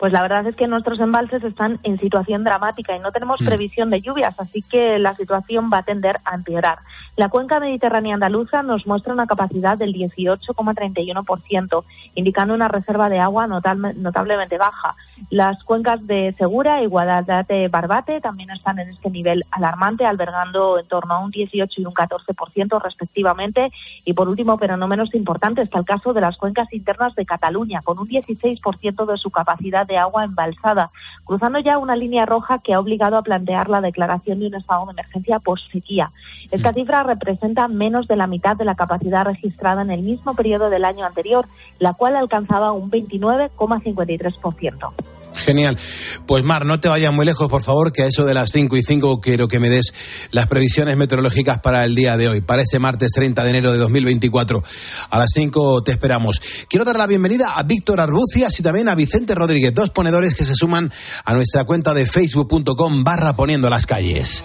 [0.00, 3.44] pues la verdad es que nuestros embalses están en situación dramática y no tenemos mm.
[3.44, 6.78] previsión de lluvias, así que la situación va a tender a empeorar.
[7.20, 13.46] La cuenca mediterránea andaluza nos muestra una capacidad del 18,31%, indicando una reserva de agua
[13.46, 14.94] notablemente baja.
[15.28, 21.12] Las cuencas de Segura y Guadalete-Barbate también están en este nivel alarmante, albergando en torno
[21.12, 23.68] a un 18 y un 14% respectivamente.
[24.06, 27.26] Y por último, pero no menos importante, está el caso de las cuencas internas de
[27.26, 30.88] Cataluña, con un 16% de su capacidad de agua embalsada,
[31.24, 34.86] cruzando ya una línea roja que ha obligado a plantear la declaración de un estado
[34.86, 36.10] de emergencia por sequía.
[36.50, 40.70] Esta cifra representa menos de la mitad de la capacidad registrada en el mismo periodo
[40.70, 41.46] del año anterior,
[41.78, 44.92] la cual alcanzaba un 29,53%.
[45.40, 45.78] Genial.
[46.26, 48.76] Pues Mar, no te vayas muy lejos, por favor, que a eso de las 5
[48.76, 49.92] y 5 quiero que me des
[50.30, 53.78] las previsiones meteorológicas para el día de hoy, para este martes 30 de enero de
[53.78, 54.62] 2024.
[55.10, 56.40] A las 5 te esperamos.
[56.68, 60.44] Quiero dar la bienvenida a Víctor Arbucias y también a Vicente Rodríguez, dos ponedores que
[60.44, 60.92] se suman
[61.24, 64.44] a nuestra cuenta de facebook.com barra poniendo las calles.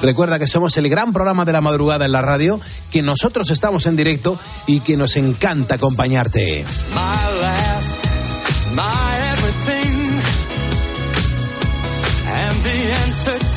[0.00, 3.86] Recuerda que somos el gran programa de la madrugada en la radio, que nosotros estamos
[3.86, 6.64] en directo y que nos encanta acompañarte.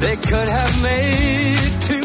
[0.00, 2.04] they could have made two.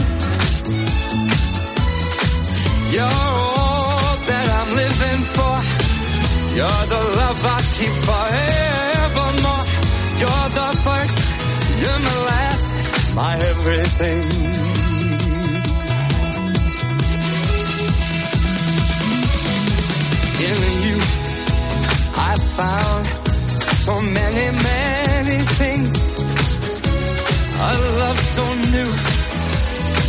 [2.93, 5.55] You're all that I'm living for.
[6.57, 9.63] You're the love I keep forevermore.
[10.21, 11.19] You're the first,
[11.81, 14.82] you're my last, my everything.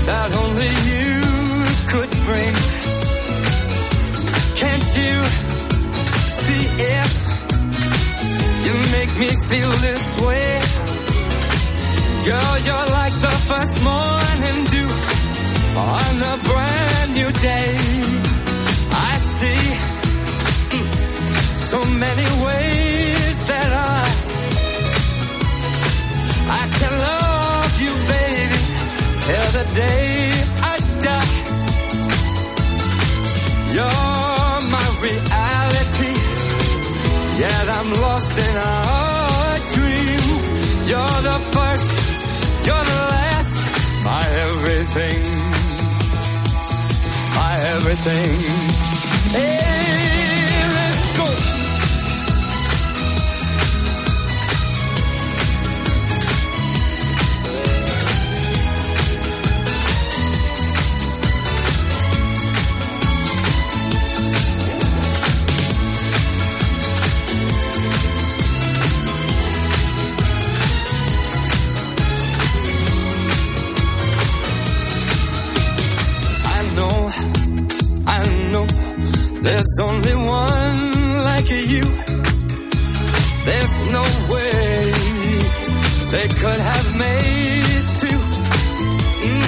[0.06, 1.16] That only you
[1.92, 2.54] could bring.
[4.60, 5.14] Can't you
[6.40, 6.64] see
[6.98, 7.12] it?
[8.64, 10.50] You make me feel this way.
[12.28, 14.90] Girl, you're like the first morning dew
[15.76, 17.70] on a brand new day.
[19.08, 19.64] I see
[20.72, 20.86] mm,
[21.70, 22.83] so many ways
[29.26, 30.30] till the day
[30.72, 30.74] I
[31.06, 31.34] die.
[33.74, 36.14] You're my reality,
[37.42, 38.76] yet I'm lost in a
[39.74, 40.24] dream.
[40.90, 41.90] You're the first,
[42.66, 45.44] you're the last, my everything.
[48.04, 48.40] thing.
[49.32, 49.63] Hey,
[79.44, 80.78] there's only one
[81.28, 81.84] like you.
[83.44, 84.74] There's no way
[86.14, 88.20] they could have made two.
[89.28, 89.46] Mm.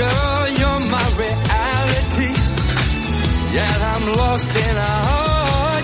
[0.00, 2.32] Girl, you're my reality.
[3.56, 4.94] Yet I'm lost in a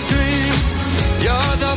[0.08, 0.54] dream.
[1.24, 1.74] You're the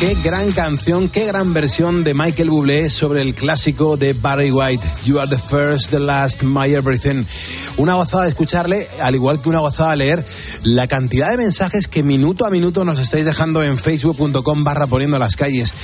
[0.00, 4.82] Qué gran canción, qué gran versión de Michael Bublé sobre el clásico de Barry White.
[5.04, 7.26] You are the first, the last, my everything.
[7.76, 10.24] Una gozada escucharle, al igual que una gozada leer
[10.62, 15.18] la cantidad de mensajes que minuto a minuto nos estáis dejando en facebook.com barra poniendo
[15.18, 15.74] las calles.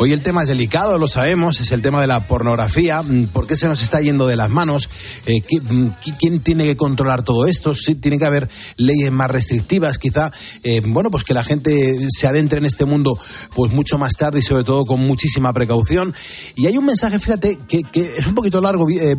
[0.00, 3.02] Hoy el tema es delicado, lo sabemos, es el tema de la pornografía.
[3.02, 4.88] Mm, ¿Por qué se nos está yendo de las manos?
[5.26, 7.74] Eh, ¿qui- mm, qui- ¿Quién tiene que controlar todo esto?
[7.74, 10.30] Sí, tiene que haber leyes más restrictivas, quizá.
[10.62, 13.18] eh, bueno, pues que la gente se adentre en este mundo
[13.56, 16.14] pues mucho más tarde y sobre todo con muchísima precaución.
[16.54, 19.16] Y hay un mensaje, fíjate, que, que es un poquito largo, vi- eh,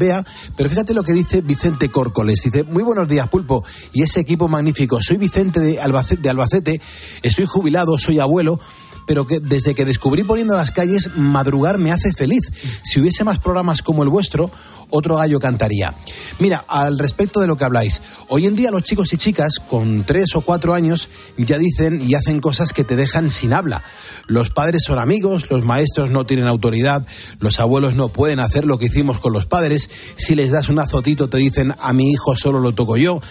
[0.56, 2.40] pero fíjate lo que dice Vicente Córcoles.
[2.42, 5.02] Dice, muy buenos días, Pulpo, y ese equipo magnífico.
[5.02, 6.82] Soy Vicente de Albacete, de Albacete
[7.22, 8.62] estoy jubilado, soy abuelo
[9.10, 12.44] pero que desde que descubrí poniendo las calles, madrugar me hace feliz.
[12.84, 14.52] Si hubiese más programas como el vuestro,
[14.92, 15.96] otro gallo cantaría.
[16.38, 20.04] Mira, al respecto de lo que habláis, hoy en día los chicos y chicas con
[20.04, 23.84] tres o cuatro años ya dicen y hacen cosas que te dejan sin habla.
[24.28, 27.04] Los padres son amigos, los maestros no tienen autoridad,
[27.40, 29.90] los abuelos no pueden hacer lo que hicimos con los padres.
[30.18, 33.22] Si les das un azotito te dicen a mi hijo solo lo toco yo.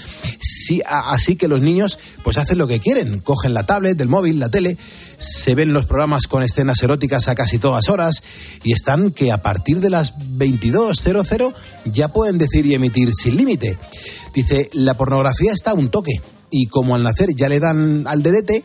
[0.86, 4.50] Así que los niños pues hacen lo que quieren, cogen la tablet, el móvil, la
[4.50, 4.76] tele,
[5.18, 8.22] se ven los programas con escenas eróticas a casi todas horas
[8.62, 11.54] y están que a partir de las 22.00
[11.86, 13.78] ya pueden decir y emitir sin límite.
[14.34, 18.22] Dice, la pornografía está a un toque y como al nacer ya le dan al
[18.22, 18.62] dedete,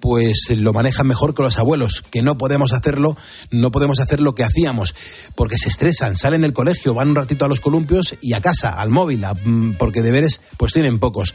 [0.00, 3.16] pues lo manejan mejor que los abuelos, que no podemos hacerlo,
[3.50, 4.94] no podemos hacer lo que hacíamos,
[5.34, 8.70] porque se estresan, salen del colegio, van un ratito a los columpios y a casa,
[8.70, 11.34] al móvil, mm, porque deberes pues tienen pocos.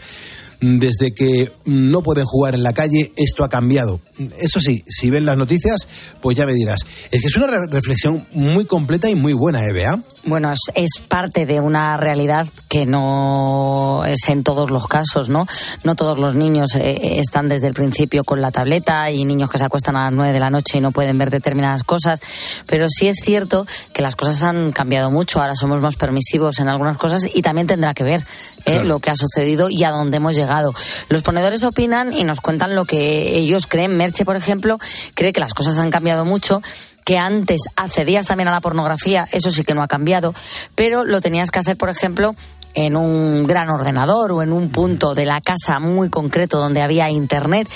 [0.62, 4.00] Desde que no pueden jugar en la calle, esto ha cambiado.
[4.40, 5.88] Eso sí, si ven las noticias,
[6.22, 6.82] pues ya me dirás.
[7.10, 10.00] Es que es una re- reflexión muy completa y muy buena, ¿eh, Bea?
[10.26, 15.48] Bueno, es, parte de una realidad que no es en todos los casos, ¿no?
[15.84, 19.58] No todos los niños eh, están desde el principio con la tableta y niños que
[19.58, 22.20] se acuestan a las nueve de la noche y no pueden ver determinadas cosas,
[22.68, 26.68] pero sí es cierto que las cosas han cambiado mucho, ahora somos más permisivos en
[26.68, 28.24] algunas cosas y también tendrá que ver
[28.66, 28.84] ¿eh?
[28.84, 30.74] lo que ha sucedido y a dónde hemos llegado.
[31.10, 33.98] Los ponedores opinan y nos cuentan lo que ellos creen.
[33.98, 34.80] Merche, por ejemplo,
[35.14, 36.62] cree que las cosas han cambiado mucho
[37.04, 40.36] que antes accedías también a la pornografía, eso sí que no ha cambiado,
[40.76, 42.36] pero lo tenías que hacer, por ejemplo,
[42.74, 47.10] en un gran ordenador o en un punto de la casa muy concreto donde había
[47.10, 47.68] internet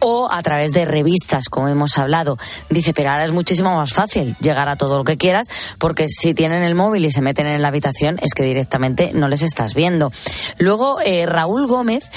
[0.00, 2.36] o a través de revistas, como hemos hablado.
[2.70, 5.46] Dice, pero ahora es muchísimo más fácil llegar a todo lo que quieras
[5.78, 9.28] porque si tienen el móvil y se meten en la habitación es que directamente no
[9.28, 10.12] les estás viendo.
[10.58, 12.10] Luego, eh, Raúl Gómez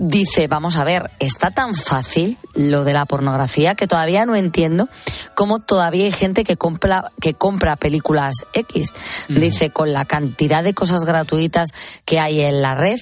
[0.00, 4.88] dice, vamos a ver, está tan fácil lo de la pornografía que todavía no entiendo
[5.34, 8.94] cómo todavía hay gente que compra que compra películas X.
[9.28, 11.70] Dice con la cantidad de cosas gratuitas
[12.04, 12.98] que hay en la red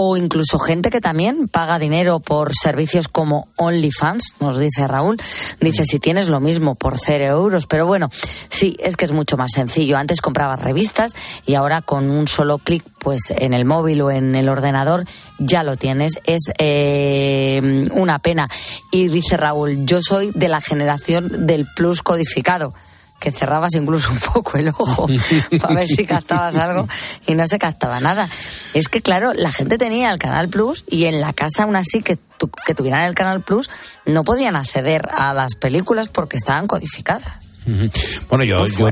[0.00, 5.20] o incluso gente que también paga dinero por servicios como OnlyFans, nos dice Raúl.
[5.60, 7.66] Dice, si tienes lo mismo por cero euros.
[7.66, 8.08] Pero bueno,
[8.48, 9.96] sí, es que es mucho más sencillo.
[9.96, 14.36] Antes comprabas revistas y ahora con un solo clic, pues en el móvil o en
[14.36, 15.04] el ordenador,
[15.40, 16.12] ya lo tienes.
[16.22, 18.48] Es eh, una pena.
[18.92, 22.72] Y dice Raúl, yo soy de la generación del plus codificado
[23.20, 25.06] que cerrabas incluso un poco el ojo
[25.60, 26.86] para ver si captabas algo
[27.26, 28.28] y no se captaba nada.
[28.74, 32.02] Es que, claro, la gente tenía el Canal Plus y en la casa, aún así,
[32.02, 33.68] que, tu- que tuvieran el Canal Plus,
[34.06, 37.47] no podían acceder a las películas porque estaban codificadas.
[38.28, 38.88] Bueno, yo, yo,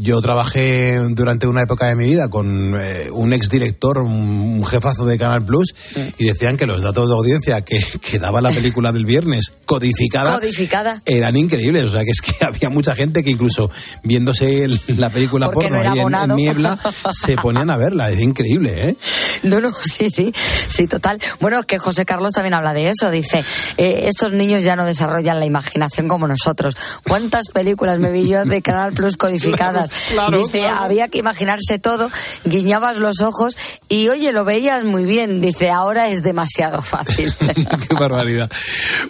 [0.00, 5.04] yo, trabajé durante una época de mi vida con eh, un exdirector, un, un jefazo
[5.04, 5.74] de Canal Plus,
[6.18, 10.38] y decían que los datos de audiencia que, que daba la película del viernes codificada,
[10.38, 11.84] codificada, eran increíbles.
[11.84, 13.70] O sea, que es que había mucha gente que incluso
[14.02, 16.78] viéndose la película porno ahí en, Niebla,
[17.12, 18.10] se ponían a verla.
[18.10, 18.96] Es increíble, ¿eh?
[19.42, 20.32] No, no, sí, sí,
[20.68, 21.20] sí, total.
[21.40, 23.10] Bueno, que José Carlos también habla de eso.
[23.10, 23.44] Dice,
[23.76, 26.74] eh, estos niños ya no desarrollan la imaginación como nosotros.
[27.06, 29.90] ¿Cuántas películas me de Canal Plus codificadas?
[30.32, 32.10] Dice, había que imaginarse todo,
[32.44, 33.56] guiñabas los ojos
[33.88, 35.40] y, oye, lo veías muy bien.
[35.40, 37.32] Dice, ahora es demasiado fácil.
[37.88, 38.50] Qué barbaridad.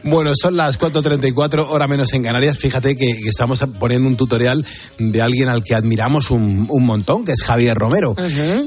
[0.03, 2.59] Bueno, son las 4.34, hora menos en Canarias.
[2.59, 4.65] Fíjate que, estamos poniendo un tutorial
[4.99, 8.15] de alguien al que admiramos un, montón, que es Javier Romero.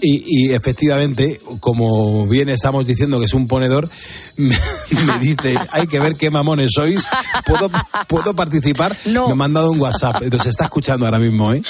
[0.02, 3.90] y, efectivamente, como bien estamos diciendo que es un ponedor,
[4.38, 4.56] me,
[5.20, 7.08] dice, hay que ver qué mamones sois.
[7.46, 7.70] ¿Puedo,
[8.08, 8.98] ¿puedo participar?
[9.06, 9.28] No.
[9.28, 10.21] Me ha mandado un WhatsApp.
[10.22, 11.62] Entonces está escuchando ahora mismo, ¿eh?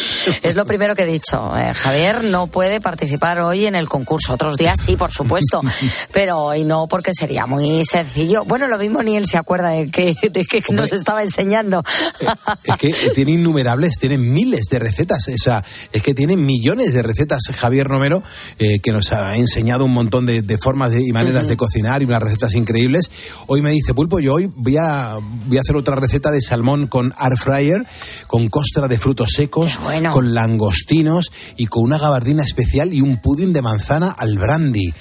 [0.41, 1.55] Es lo primero que he dicho.
[1.57, 4.33] Eh, Javier no puede participar hoy en el concurso.
[4.33, 5.61] Otros días sí, por supuesto.
[6.13, 8.43] pero hoy no, porque sería muy sencillo.
[8.45, 11.83] Bueno, lo mismo ni él se acuerda de que, de que nos estaba enseñando.
[12.19, 12.27] Eh,
[12.63, 15.27] es que tiene innumerables, tiene miles de recetas.
[15.27, 18.23] O sea, es que tiene millones de recetas Javier Romero,
[18.59, 22.21] eh, que nos ha enseñado un montón de, formas y maneras de cocinar y unas
[22.21, 23.09] recetas increíbles.
[23.47, 26.87] Hoy me dice, Pulpo, yo hoy voy a, voy a hacer otra receta de salmón
[26.87, 27.85] con air fryer,
[28.27, 29.79] con costra de frutos secos,
[30.11, 34.93] con langostinos y con una gabardina especial y un pudding de manzana al brandy.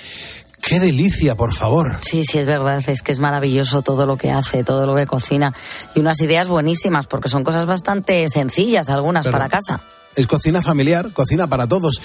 [0.63, 1.99] ¡Qué delicia, por favor!
[2.03, 5.07] Sí, sí, es verdad, es que es maravilloso todo lo que hace, todo lo que
[5.07, 5.55] cocina.
[5.95, 9.81] Y unas ideas buenísimas, porque son cosas bastante sencillas, algunas para casa
[10.17, 12.01] es cocina familiar, cocina para todos.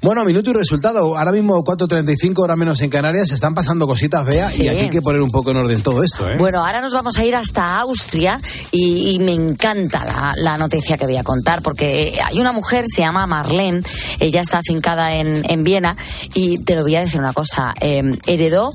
[0.00, 1.16] Bueno, minuto y resultado.
[1.18, 4.90] Ahora mismo 4.35, hora menos en Canarias, se están pasando cositas, vea, y aquí hay
[4.90, 6.28] que poner un poco en orden todo esto.
[6.30, 6.36] ¿eh?
[6.38, 8.40] Bueno, ahora nos vamos a ir hasta Austria
[8.70, 13.26] y, me encanta la, noticia que voy a contar, porque hay una mujer, se llama
[13.26, 13.82] Marlene,
[14.20, 15.96] ella está afincada en, en Viena,
[16.34, 18.70] y te lo voy a decir una cosa, eh, heredó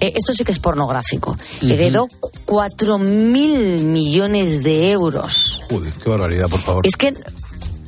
[0.00, 1.36] eh, esto sí que es pornográfico.
[1.60, 2.08] Heredó
[2.46, 5.60] 4.000 millones de euros.
[5.70, 6.86] Joder, qué barbaridad, por favor.
[6.86, 7.12] Es que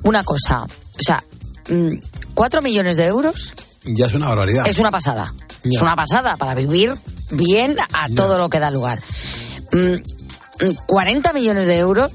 [0.04, 1.22] una cosa, o sea,
[1.68, 1.94] mm,
[2.34, 3.54] cuatro millones de euros.
[3.84, 4.66] Ya es una barbaridad.
[4.66, 5.32] Es una pasada.
[5.62, 6.94] Es una pasada para vivir
[7.30, 9.00] bien a todo lo que da lugar.
[10.86, 12.12] 40 mm, millones de euros.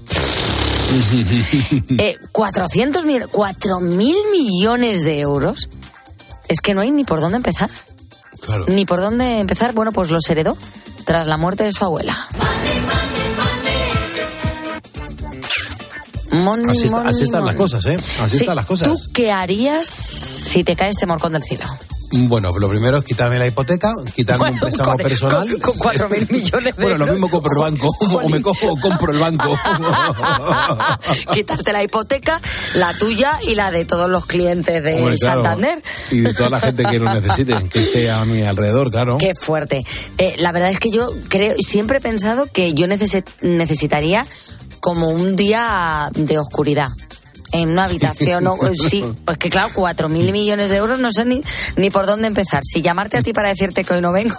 [1.98, 5.70] eh, 400 mil, 4 mil millones de euros.
[6.48, 7.70] Es que no hay ni por dónde empezar.
[8.42, 8.66] Claro.
[8.68, 9.74] Ni por dónde empezar.
[9.74, 10.58] Bueno, pues los heredó
[11.06, 12.16] tras la muerte de su abuela.
[16.68, 17.98] Así, están las cosas, ¿eh?
[18.22, 18.88] Así están las cosas.
[18.88, 21.66] ¿Tú qué harías si te cae este morcón del cielo?
[22.12, 25.48] Bueno, lo primero es quitarme la hipoteca, quitarme un préstamo personal.
[25.62, 28.80] Con, cuatro mil millones de Bueno, lo mismo compro el banco, o me cojo o
[28.80, 29.56] compro el banco.
[31.34, 32.42] Quitarte la hipoteca,
[32.76, 35.82] la tuya y la de todos los clientes de Santander.
[36.10, 39.18] Y de toda la gente que lo necesite, que esté a mi alrededor, claro.
[39.20, 39.86] Qué fuerte.
[40.18, 44.26] Eh, la verdad es que yo creo, siempre he pensado que yo necesitaría
[44.80, 46.90] como un día de oscuridad
[47.52, 48.45] en una habitación.
[48.89, 51.41] sí, pues que claro, cuatro mil millones de euros, no sé ni,
[51.76, 52.62] ni por dónde empezar.
[52.64, 54.36] Si llamarte a ti para decirte que hoy no vengo,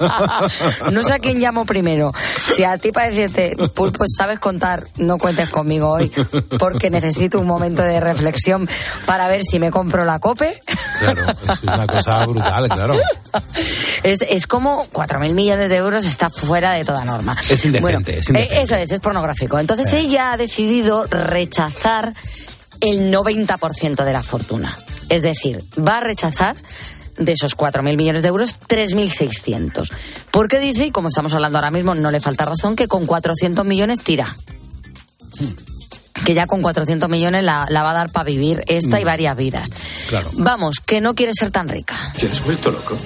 [0.92, 2.12] no sé a quién llamo primero.
[2.54, 6.10] Si a ti para decirte, pues sabes contar, no cuentes conmigo hoy,
[6.58, 8.68] porque necesito un momento de reflexión
[9.06, 10.60] para ver si me compro la cope.
[10.98, 12.94] Claro, es una cosa brutal, claro.
[14.02, 17.36] Es, es como cuatro mil millones de euros está fuera de toda norma.
[17.48, 18.60] Es indecente, es indecente.
[18.60, 19.58] Eh, eso es, es pornográfico.
[19.58, 20.00] Entonces eh.
[20.00, 22.03] ella ha decidido rechazar
[22.80, 24.76] el 90% de la fortuna.
[25.08, 26.56] Es decir, va a rechazar
[27.18, 29.92] de esos 4.000 millones de euros, 3.600.
[30.30, 33.64] Porque dice, y como estamos hablando ahora mismo, no le falta razón, que con 400
[33.64, 34.36] millones tira.
[36.24, 39.06] Que ya con 400 millones la, va a dar para vivir esta y mm.
[39.06, 39.70] varias vidas.
[40.08, 40.30] Claro.
[40.34, 41.96] Vamos, que no quiere ser tan rica.
[42.18, 42.96] ¿Te has vuelto loco?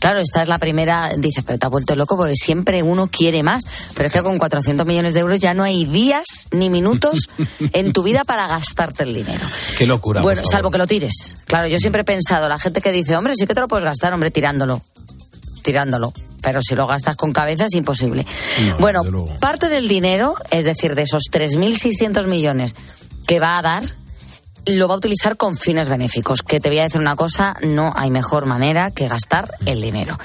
[0.00, 3.42] Claro, esta es la primera, dices, pero te has vuelto loco porque siempre uno quiere
[3.42, 3.64] más.
[3.94, 7.20] Pero es que con 400 millones de euros ya no hay días ni minutos
[7.72, 9.44] en tu vida para gastarte el dinero.
[9.76, 10.22] Qué locura.
[10.22, 11.34] Bueno, salvo que lo tires.
[11.46, 13.84] Claro, yo siempre he pensado, la gente que dice, hombre, sí que te lo puedes
[13.84, 14.80] gastar, hombre, tirándolo.
[15.70, 16.12] Tirándolo.
[16.42, 18.26] Pero si lo gastas con cabeza es imposible.
[18.80, 19.04] bueno,
[19.38, 22.74] parte del dinero, es decir, de esos 3.600 millones
[23.24, 23.84] que va a dar,
[24.66, 26.42] lo va a utilizar con fines benéficos.
[26.42, 30.18] Que te voy a decir una cosa, no hay mejor manera que gastar el dinero.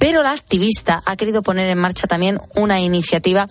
[0.00, 3.46] Pero la activista ha querido poner en marcha también una iniciativa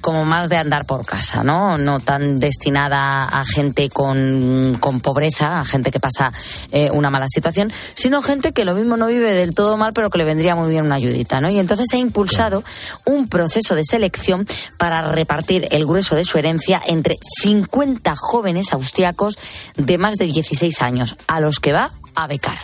[0.00, 1.78] como más de andar por casa, ¿no?
[1.78, 6.32] No tan destinada a gente con, con pobreza, a gente que pasa
[6.72, 10.10] eh, una mala situación, sino gente que lo mismo no vive del todo mal, pero
[10.10, 11.50] que le vendría muy bien una ayudita, ¿no?
[11.50, 12.64] Y entonces ha impulsado
[13.04, 14.46] un proceso de selección
[14.78, 19.38] para repartir el grueso de su herencia entre 50 jóvenes austriacos
[19.76, 22.58] de más de 16 años, a los que va a becar.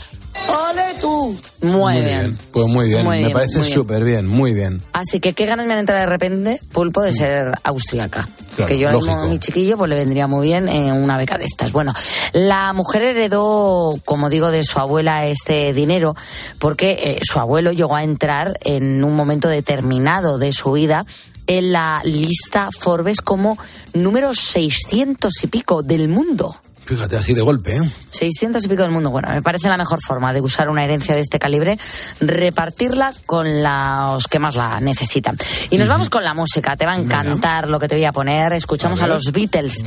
[0.48, 1.36] ¡Ole tú!
[1.62, 2.38] Muy, bien.
[2.52, 4.80] Pues muy bien, Muy me bien, parece súper bien, muy bien.
[4.92, 8.28] Así que qué ganas me han entrado de repente, Pulpo, de ser austriaca.
[8.66, 9.28] que yo ahora mismo lógico.
[9.28, 11.72] a mi chiquillo pues le vendría muy bien eh, una beca de estas.
[11.72, 11.92] Bueno,
[12.32, 16.14] la mujer heredó, como digo, de su abuela este dinero
[16.58, 21.04] porque eh, su abuelo llegó a entrar en un momento determinado de su vida
[21.48, 23.56] en la lista Forbes como
[23.94, 26.56] número 600 y pico del mundo.
[26.86, 27.90] Fíjate, así de golpe, ¿eh?
[28.10, 29.10] 600 y pico del mundo.
[29.10, 31.76] Bueno, me parece la mejor forma de usar una herencia de este calibre,
[32.20, 35.36] repartirla con los que más la necesitan.
[35.70, 36.76] Y nos vamos con la música.
[36.76, 38.52] Te va a encantar lo que te voy a poner.
[38.52, 39.84] Escuchamos a, los Beatles,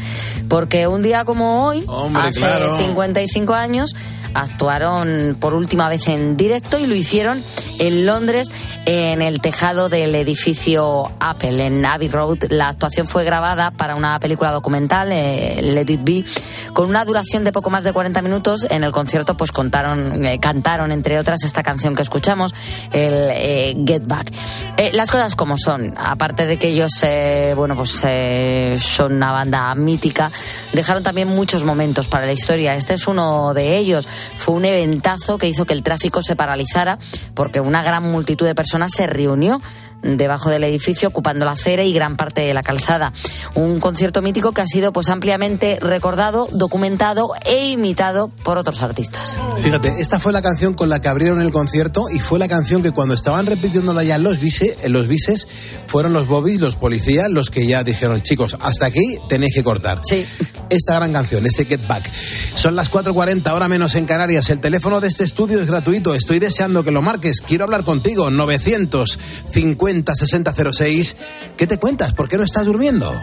[0.49, 2.77] porque un día como hoy, Hombre, hace claro.
[2.77, 3.95] 55 años,
[4.33, 7.41] actuaron por última vez en directo y lo hicieron
[7.79, 8.51] en Londres
[8.85, 12.45] en el tejado del edificio Apple en Abbey Road.
[12.49, 16.25] La actuación fue grabada para una película documental, eh, Let It Be,
[16.73, 18.65] con una duración de poco más de 40 minutos.
[18.69, 22.53] En el concierto pues contaron, eh, cantaron entre otras esta canción que escuchamos,
[22.91, 24.31] el eh, Get Back.
[24.77, 29.31] Eh, las cosas como son, aparte de que ellos, eh, bueno, pues eh, son una
[29.31, 30.31] banda mítica,
[30.73, 32.75] dejaron también muchos momentos para la historia.
[32.75, 34.07] Este es uno de ellos.
[34.07, 36.97] Fue un eventazo que hizo que el tráfico se paralizara
[37.33, 39.61] porque una gran multitud de personas se reunió
[40.01, 43.13] debajo del edificio ocupando la acera y gran parte de la calzada.
[43.55, 49.37] Un concierto mítico que ha sido pues ampliamente recordado, documentado e imitado por otros artistas.
[49.61, 52.83] Fíjate, esta fue la canción con la que abrieron el concierto y fue la canción
[52.83, 55.47] que cuando estaban repitiéndola ya en los, bise, en los bises,
[55.87, 60.01] fueron los bobbies, los policías, los que ya dijeron, chicos, hasta aquí tenéis que cortar.
[60.03, 60.25] Sí.
[60.69, 62.09] Esta gran canción, este Get Back.
[62.13, 64.49] Son las 4.40, ahora menos en Canarias.
[64.49, 66.13] El teléfono de este estudio es gratuito.
[66.13, 67.41] Estoy deseando que lo marques.
[67.41, 68.29] Quiero hablar contigo.
[68.29, 71.15] 950 6006.
[71.57, 72.13] ¿Qué te cuentas?
[72.13, 73.13] ¿Por qué no estás durmiendo?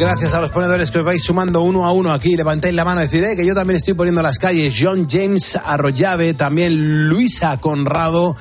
[0.00, 2.34] Gracias a los ponedores que os vais sumando uno a uno aquí.
[2.34, 4.74] Levantéis la mano y decir, eh, que yo también estoy poniendo las calles.
[4.80, 8.34] John James Arroyave, también Luisa Conrado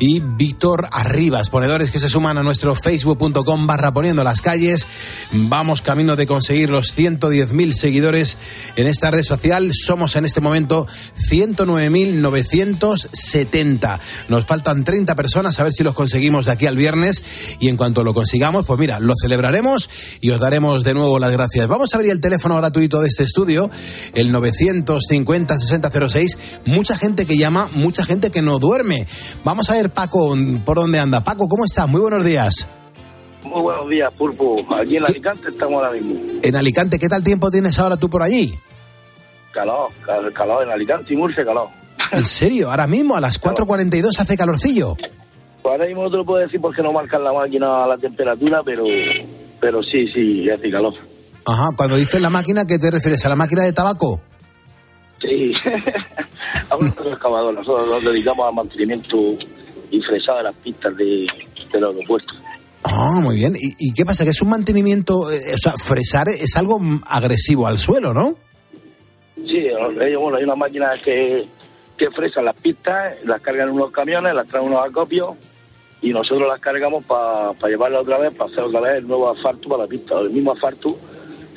[0.00, 1.50] y Víctor Arribas.
[1.50, 4.88] Ponedores que se suman a nuestro facebook.com barra poniendo las calles.
[5.30, 8.36] Vamos camino de conseguir los 110.000 seguidores
[8.74, 9.70] en esta red social.
[9.72, 10.88] Somos en este momento
[11.30, 14.00] 109.970.
[14.26, 17.22] Nos faltan 30 personas, a ver si los conseguimos de aquí al viernes.
[17.60, 19.88] Y en cuanto lo consigamos, pues mira, lo celebraremos
[20.20, 21.66] y os daremos de nuevo las gracias.
[21.68, 23.70] Vamos a abrir el teléfono gratuito de este estudio,
[24.14, 26.36] el 950-6006.
[26.66, 29.06] Mucha gente que llama, mucha gente que no duerme.
[29.44, 31.22] Vamos a ver, Paco, por dónde anda.
[31.22, 31.88] Paco, ¿cómo estás?
[31.88, 32.66] Muy buenos días.
[33.42, 34.56] Muy buenos días, Pulpo.
[34.74, 36.14] Aquí en Alicante estamos ahora mismo.
[36.42, 38.54] En Alicante, ¿qué tal tiempo tienes ahora tú por allí?
[39.52, 41.68] Calor, cal- calor en Alicante y Murcia, calor.
[42.12, 42.70] ¿En serio?
[42.70, 44.96] Ahora mismo, a las 4.42 hace calorcillo.
[44.96, 48.62] Pues ahora mismo no te lo puedo decir porque no marcan la máquina la temperatura,
[48.64, 48.84] pero
[49.64, 50.92] pero sí, sí, hace calor.
[51.46, 53.24] Ajá, cuando dices la máquina, ¿qué te refieres?
[53.24, 54.20] ¿A la máquina de tabaco?
[55.22, 55.54] Sí.
[56.68, 57.54] a un excavador.
[57.54, 59.16] Nosotros nos dedicamos al mantenimiento
[59.90, 61.26] y fresado de las pistas de,
[61.72, 62.34] del aeropuerto.
[62.82, 63.54] Ah, muy bien.
[63.56, 64.24] ¿Y, y qué pasa?
[64.24, 68.36] Que es un mantenimiento, eh, o sea, fresar es algo agresivo al suelo, ¿no?
[69.36, 71.48] Sí, ellos, bueno, hay unas máquinas que,
[71.96, 75.38] que fresan las pistas, las cargan en unos camiones, las traen unos acopios
[76.06, 79.68] y nosotros las cargamos para llevarla otra vez, para hacer otra vez el nuevo asfalto
[79.68, 80.18] para la pista.
[80.20, 80.98] El mismo asfalto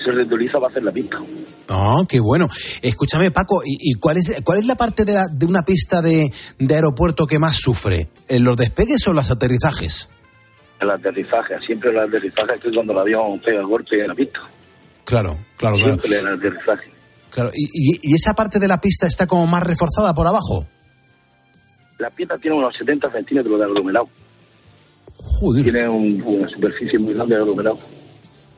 [0.03, 1.17] se reutiliza para hacer la pista.
[1.69, 2.47] Ah, qué bueno.
[2.81, 6.01] Escúchame, Paco, ¿y, y cuál, es, cuál es la parte de, la- de una pista
[6.01, 8.07] de, de aeropuerto que más sufre?
[8.29, 10.07] ¿En los despegues o los aterrizajes?
[10.79, 14.15] El aterrizaje, siempre el aterrizaje que es cuando el avión pega el golpe en la
[14.15, 14.39] pista.
[15.03, 15.99] Claro, claro, claro.
[15.99, 16.89] Siempre el aterrizaje.
[17.31, 17.49] claro.
[17.53, 20.65] ¿Y, y- y esa parte de la pista está como más reforzada por abajo?
[21.97, 24.07] La pista tiene unos 70 centímetros de aglomerado.
[25.63, 27.79] Tiene un- una superficie muy grande de aglomerado.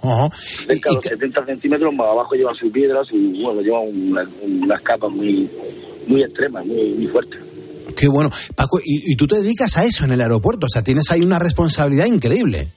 [0.02, 0.30] Ajá.
[0.34, 4.82] Cerca de los 70 centímetros, más abajo lleva sus piedras y bueno, lleva una- unas
[4.82, 5.50] capas muy,
[6.08, 7.40] muy extremas, muy, muy fuertes.
[7.98, 8.30] Qué bueno.
[8.56, 11.22] Paco, y, y tú te dedicas a eso en el aeropuerto, o sea, tienes ahí
[11.22, 12.70] una responsabilidad increíble.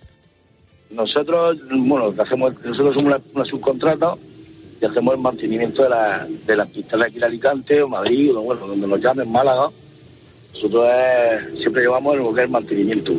[0.91, 4.15] Nosotros, bueno, hacemos, nosotros somos una, una subcontrata
[4.81, 8.35] y hacemos el mantenimiento de, la, de las pistas de aquí de Alicante o Madrid,
[8.37, 9.69] o bueno, donde nos llamen, Málaga.
[10.55, 13.13] Nosotros eh, siempre llevamos lo que es el mantenimiento.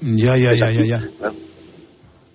[0.00, 1.10] Ya, ya, ya, ya, ya.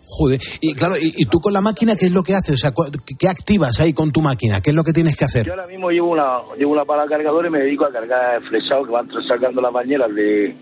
[0.05, 0.39] Joder.
[0.61, 2.55] Y claro, y, y tú con la máquina, ¿qué es lo que haces?
[2.55, 2.73] O sea,
[3.17, 4.61] ¿qué activas ahí con tu máquina?
[4.61, 5.45] ¿Qué es lo que tienes que hacer?
[5.45, 8.47] Yo ahora mismo llevo una, llevo una pala cargadora y me dedico a cargar el
[8.47, 10.55] fresado que van sacando las bañeras de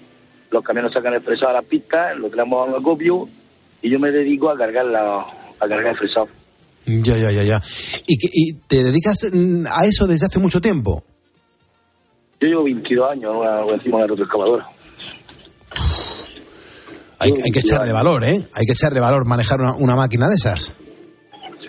[0.52, 3.28] los camiones sacan el fresado a las pistas, lo traemos a un acopio
[3.82, 6.28] y yo me dedico a cargar la, a cargar el fresado.
[6.86, 7.62] Ya, ya, ya, ya.
[8.06, 8.18] ¿Y,
[8.50, 11.04] y te dedicas mm, a eso desde hace mucho tiempo?
[12.42, 13.74] Yo llevo 22 años ¿no?
[13.74, 14.68] encima de la retroexcavadora.
[17.22, 18.38] Hay, hay que echarle valor, ¿eh?
[18.54, 20.74] Hay que echarle valor manejar una, una máquina de esas.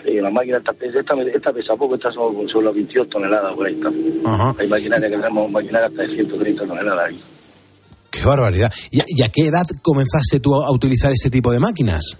[0.03, 3.53] Sí, la máquina esta, pesa- esta, esta pesa poco, esta son sobre las 22 toneladas
[3.55, 3.89] por ahí está.
[4.25, 4.55] Ajá.
[4.59, 7.21] Hay maquinaria que tenemos maquinaria hasta de 130 toneladas ahí.
[8.11, 8.71] Qué barbaridad.
[8.91, 12.17] ¿Y a, y a qué edad comenzaste tú a, utilizar este tipo de máquinas?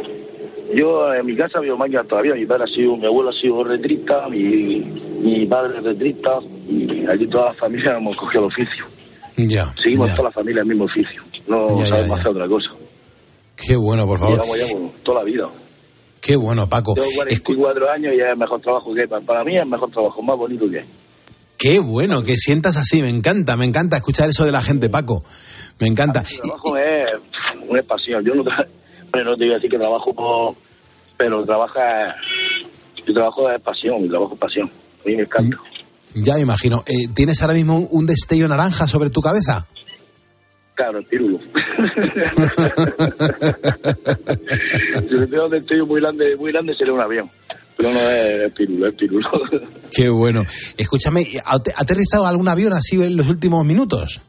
[0.75, 3.63] Yo en mi casa veo máquinas todavía, mi padre ha sido, mi abuelo ha sido
[3.63, 4.79] retrista, mi,
[5.21, 6.31] mi padre es retrista,
[6.67, 8.85] y aquí toda la familia hemos cogido el oficio.
[9.37, 9.71] Ya.
[9.83, 10.15] Seguimos ya.
[10.15, 12.15] toda la familia el mismo oficio, no ya, sabemos ya.
[12.15, 12.69] hacer otra cosa.
[13.55, 14.35] Qué bueno, por favor.
[14.35, 15.47] Llevamos ya bueno, toda la vida.
[16.19, 16.93] Qué bueno, Paco.
[16.93, 19.07] Tengo 44 años y es el mejor trabajo que hay.
[19.07, 20.85] Para- mí es el mejor trabajo, más bonito que hay.
[21.57, 23.01] Qué bueno que sientas así.
[23.01, 25.23] Me encanta, me encanta escuchar eso de la gente, Paco.
[25.79, 26.21] Me encanta.
[26.21, 27.11] El trabajo es
[27.69, 28.23] una pasión.
[28.25, 28.67] Yo no, tra-
[29.11, 30.55] bueno, no te voy a decir que trabajo por...
[31.17, 32.15] Pero trabaja...
[33.07, 34.67] Mi trabajo es pasión, mi trabajo es pasión.
[34.69, 35.57] A mí me encanta.
[36.15, 36.83] Ya me imagino.
[36.85, 39.67] Eh, ¿Tienes ahora mismo un destello naranja sobre tu cabeza?
[40.75, 41.39] Claro, el pirulo.
[45.09, 47.29] si me pego un destello muy grande, muy grande sería un avión.
[47.77, 49.29] Pero no es pirulo, es pirulo.
[49.91, 50.43] Qué bueno.
[50.77, 54.21] Escúchame, ¿ha te- ha aterrizado algún avión así en los últimos minutos?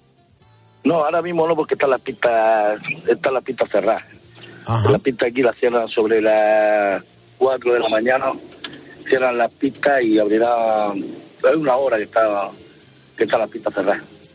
[0.85, 2.79] no, ahora mismo no, porque están las pistas,
[3.09, 4.03] están las pistas cerradas.
[4.91, 7.03] Las pistas aquí las cierran sobre las
[7.39, 8.33] 4 de la mañana,
[9.09, 10.91] cierran las pistas y abrirá...
[10.93, 12.51] Hay una hora que está
[13.17, 13.73] que están las pistas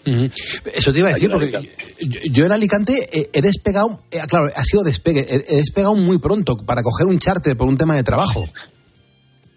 [0.05, 1.51] Eso te iba a decir, porque
[1.99, 2.93] yo, yo en Alicante
[3.31, 7.19] he despegado, eh, claro, ha sido despegue, he, he despegado muy pronto para coger un
[7.19, 8.45] charter por un tema de trabajo.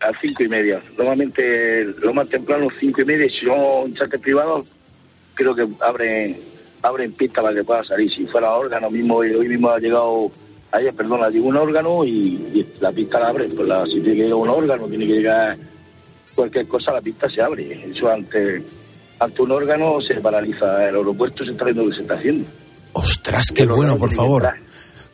[0.00, 0.80] A cinco y media.
[0.98, 3.28] Normalmente lo más temprano cinco y media.
[3.28, 4.66] Si no un charter privado,
[5.34, 6.40] creo que abren
[6.82, 8.10] abren pista para que pueda salir.
[8.10, 10.32] Si fuera órgano mismo, hoy mismo ha llegado,
[10.72, 13.48] ayer, perdón, llegó un órgano y, y la pista la abre.
[13.48, 15.56] Pues la, si tiene que llegar un órgano, tiene que llegar
[16.34, 17.90] cualquier cosa, la pista se abre.
[17.90, 18.62] Eso ante,
[19.22, 22.46] ante un órgano se paraliza el aeropuerto, se está viendo lo que se está haciendo.
[22.92, 24.48] Ostras, qué bueno, por favor.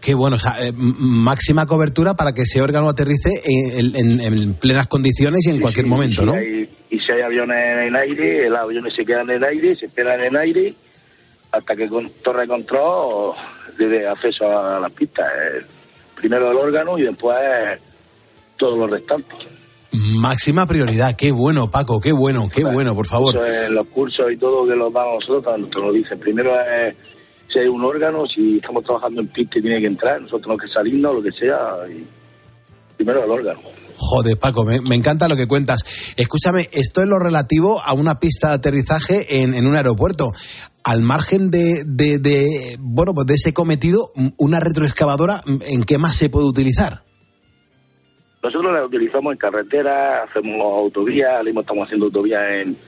[0.00, 4.54] Qué bueno, o sea, eh, máxima cobertura para que ese órgano aterrice en, en- en
[4.54, 6.34] plenas condiciones y en cualquier momento, ¿no?
[6.34, 10.20] hay- y si hay aviones en aire, los aviones se quedan en aire, se esperan
[10.22, 10.74] en aire
[11.50, 13.34] hasta que con torre de control
[13.76, 15.26] le dé acceso a las pistas.
[15.26, 15.62] Eh,
[16.14, 17.36] Primero el órgano y después
[18.56, 19.38] todos los restantes.
[19.92, 23.34] Máxima prioridad, qué bueno, Paco, qué bueno, qué bueno, por favor.
[23.70, 26.18] Los cursos y todo que los damos nosotros, te lo dicen.
[26.18, 26.94] Primero es
[27.50, 30.62] si hay un órgano, si estamos trabajando en pista y tiene que entrar, nosotros tenemos
[30.62, 31.58] que salirnos, lo que sea.
[31.88, 32.04] Y
[32.96, 33.60] primero el órgano.
[33.96, 35.82] Joder, Paco, me, me encanta lo que cuentas.
[36.16, 40.30] Escúchame, esto es lo relativo a una pista de aterrizaje en, en un aeropuerto.
[40.84, 46.14] Al margen de, de, de, bueno, pues de ese cometido, una retroexcavadora, ¿en qué más
[46.16, 47.07] se puede utilizar?
[48.48, 52.78] Nosotros la utilizamos en carretera, hacemos autovías, ahora mismo estamos haciendo autovías en,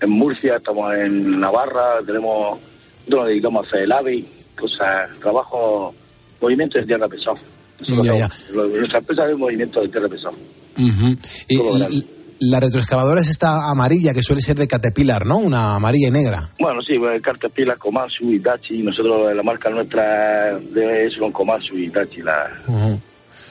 [0.00, 2.58] en Murcia, estamos en Navarra, tenemos,
[3.06, 4.24] nosotros nos dedicamos a hacer el AVE,
[4.58, 5.94] cosas, trabajo,
[6.40, 7.36] movimiento de tierra pesado.
[7.78, 8.24] Nosotros Ya, ya.
[8.26, 10.34] hacemos- lo- Nuestra empresa es movimiento de tierra pesado.
[10.78, 11.16] Ujú.
[11.48, 12.06] Y- y-
[12.50, 15.38] la retroexcavadora es esta amarilla que suele ser de Caterpillar, ¿no?
[15.38, 16.48] Una amarilla y negra.
[16.58, 21.84] Bueno, sí, pues, Caterpillar, Komatsu, Itachi, nosotros la marca nuestra de eso son Komatsu y
[21.84, 22.50] Itachi, la.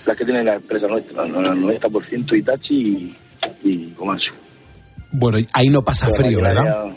[0.05, 3.93] Las que tiene la empresa nuestra, el 90% Itachi y, y.
[5.11, 6.93] Bueno, ahí no pasa Pero frío, ¿verdad?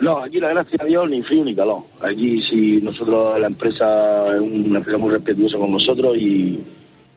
[0.00, 1.84] No, aquí la gracia a Dios ni frío ni calor.
[2.00, 6.60] Aquí si nosotros, la empresa es una empresa muy respetuosa con nosotros y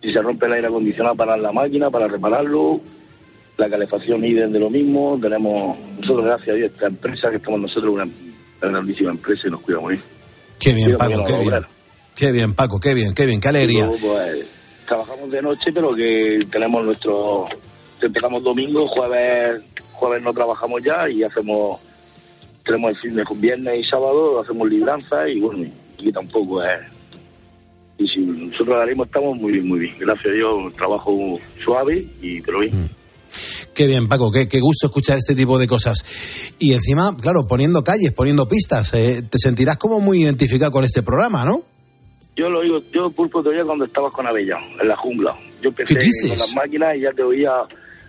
[0.03, 2.79] si se rompe el aire acondicionado para la máquina, para repararlo,
[3.57, 7.59] la calefacción idem de lo mismo, tenemos, nosotros gracias a Dios, esta empresa que estamos
[7.61, 10.05] nosotros, una, una grandísima empresa y nos cuida muy bien.
[10.59, 11.65] Qué bien, Paco, qué bien.
[12.15, 13.87] Qué bien, Paco, qué bien, qué bien, qué alegría.
[13.87, 14.47] Pues,
[14.85, 17.47] trabajamos de noche, pero que tenemos nuestro.
[18.01, 19.61] Empezamos domingo, jueves,
[19.93, 21.79] jueves no trabajamos ya y hacemos.
[22.63, 26.79] Tenemos el fin de viernes y sábado, hacemos libranza y bueno, y tampoco es.
[27.97, 29.95] Y si nosotros ahora mismo estamos muy bien, muy bien.
[29.99, 32.75] Gracias a Dios, trabajo suave y pero bien.
[32.75, 32.89] Mm.
[33.73, 36.03] Qué bien, Paco, qué, qué gusto escuchar este tipo de cosas.
[36.59, 41.03] Y encima, claro, poniendo calles, poniendo pistas, eh, te sentirás como muy identificado con este
[41.03, 41.63] programa, ¿no?
[42.35, 45.33] Yo lo digo, yo pulpo te oía cuando estabas con Avellán, en la jungla.
[45.61, 47.51] Yo empecé con las máquinas y ya te oía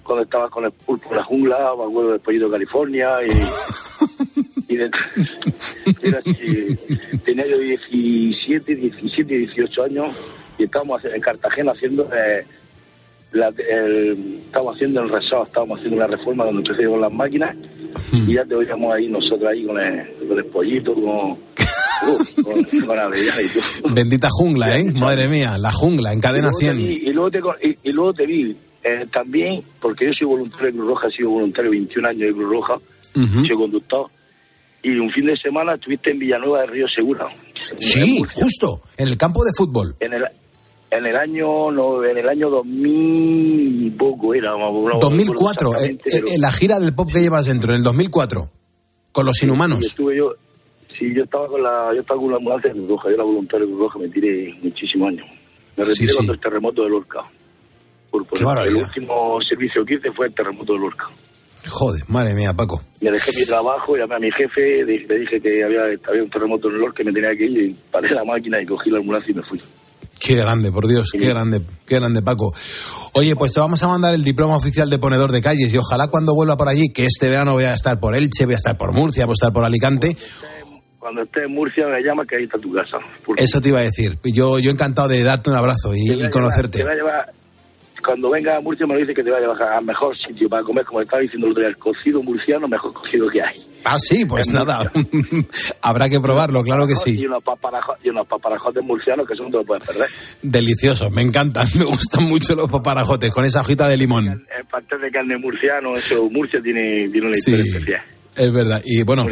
[0.03, 4.73] cuando estabas con el pulpo en la jungla, me acuerdo del pollito de California y...
[4.73, 4.91] y de-
[6.03, 6.21] era
[7.25, 10.17] tenía yo 17, 17, 18 años
[10.59, 12.09] y estábamos en Cartagena haciendo...
[12.15, 12.45] eh,
[13.33, 17.57] la- el- estábamos haciendo el resort, estábamos haciendo una reforma donde empecé con las máquinas
[18.13, 21.37] y ya te oíamos ahí nosotros ahí con el, con el pollito, con,
[22.09, 23.95] uh, y.
[23.95, 24.93] Bendita jungla, ¿eh?
[24.93, 26.77] Madre mía, la jungla, en cadena Y luego te 100.
[26.79, 30.67] vi- Y luego te, con- y, luego te vi eh, también, porque yo soy voluntario
[30.67, 32.75] de Cruz Roja, he sido voluntario 21 años de Cruz Roja,
[33.17, 33.45] Ujú.
[33.47, 34.07] soy conductor,
[34.83, 37.27] y un fin de semana estuviste en Villanueva de Río Segura.
[37.81, 39.97] Sí, justo, en el campo de fútbol.
[39.99, 40.25] En el,
[40.91, 45.69] en el año no, en el año 2000 y poco era, no, no recuerdo 2004,
[45.71, 48.51] eh, exactamente, pero- eh, en la gira del pop que llevas dentro, en el 2004,
[49.13, 49.85] con los Sí, inhumanos.
[49.85, 50.33] estuve yo,
[50.99, 53.25] sí, yo estaba con la, yo estaba con la ambulancia de Cruz Roja, yo era
[53.25, 55.27] voluntario de Cruz Roja, me tiré muchísimos años.
[55.77, 56.15] Me Sí, retiré sí.
[56.17, 57.21] cuando el terremoto de Lorca.
[58.11, 58.87] Por, por Qué el barbaridad.
[58.87, 61.07] último servicio que hice fue el terremoto de Lorca.
[61.69, 62.81] Joder, madre mía, Paco.
[63.01, 66.69] Me dejé mi trabajo, llamé a mi jefe, le dije que había, había un terremoto
[66.69, 69.33] en Lorca que me tenía que ir, y paré la máquina y cogí la ambulancia
[69.33, 69.61] y me fui.
[70.19, 72.55] Qué grande, por Dios, qué grande, qué grande, Paco.
[73.13, 76.09] Oye, pues te vamos a mandar el diploma oficial de ponedor de calles y ojalá
[76.09, 78.79] cuando vuelva por allí, que este verano voy a estar por Elche, voy a estar
[78.79, 80.17] por Murcia, voy a estar por Alicante,
[81.07, 82.99] Cuando estés en Murcia me llamas que ahí está tu casa.
[83.37, 84.19] eso te iba a decir.
[84.25, 86.79] Yo, yo encantado de darte un abrazo y, y conocerte.
[86.79, 87.33] Te va a llevar,
[88.05, 90.49] cuando venga a Murcia me lo dice que te va a llevar al mejor sitio
[90.49, 93.65] para comer, como estaba diciendo el otro día, el cocido murciano, mejor cocido que hay.
[93.85, 94.91] Ah, sí, pues En nada.
[95.81, 97.17] Habrá que probarlo, claro que sí.
[97.21, 97.27] y
[98.11, 100.09] unos paparajotes murcianos que eso no te lo puedes perder.
[100.43, 104.27] Deliciosos, me encantan, me gustan mucho los paparajotes con esa hojita de limón.
[104.59, 107.69] El pastel de carne murciano, eso, Murcia tiene, tiene una historia Sí.
[107.71, 108.03] especial.
[108.37, 108.83] Es verdad.
[108.85, 109.27] Y bueno,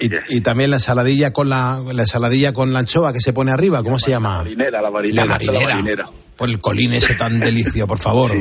[0.00, 3.52] y, y también la ensaladilla con la, la ensaladilla con la anchoa que se pone
[3.52, 4.38] arriba, ¿cómo se llama?
[4.38, 5.24] marinera, la marinera.
[5.24, 5.60] La marinera.
[5.60, 6.10] La marinera.
[6.36, 8.32] Por el colín ese tan delicioso, por favor.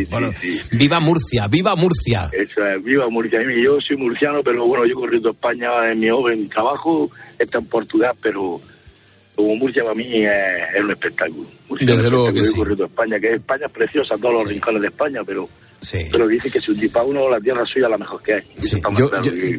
[0.72, 2.30] Viva Murcia, viva Murcia.
[2.32, 3.40] Eso es, viva Murcia.
[3.64, 7.10] Yo soy murciano, pero bueno, yo he corrido España en mi obra, en mi trabajo,
[7.40, 8.62] está en Portugal, pero
[9.38, 10.32] como Murcia para mí es,
[10.76, 11.48] es un espectáculo.
[11.70, 12.84] Murcia Desde es un luego que sí.
[12.84, 15.48] España, que España es preciosa, todos los rincones de España, pero,
[16.12, 18.42] pero dice que si para uno la tierra suya es la mejor que hay.
[18.98, 19.10] Yo,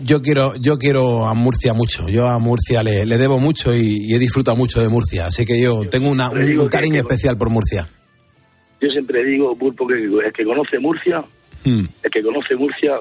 [0.03, 2.09] yo, quiero, yo quiero a Murcia mucho.
[2.09, 5.27] Yo a Murcia le, le debo mucho y, y he disfrutado mucho de Murcia.
[5.27, 7.89] Así que yo tengo una- un, un cariño especial por Murcia.
[8.81, 11.25] Yo siempre digo, Pulpo, que el que conoce Murcia,
[11.65, 12.95] Mm, el que conoce Murcia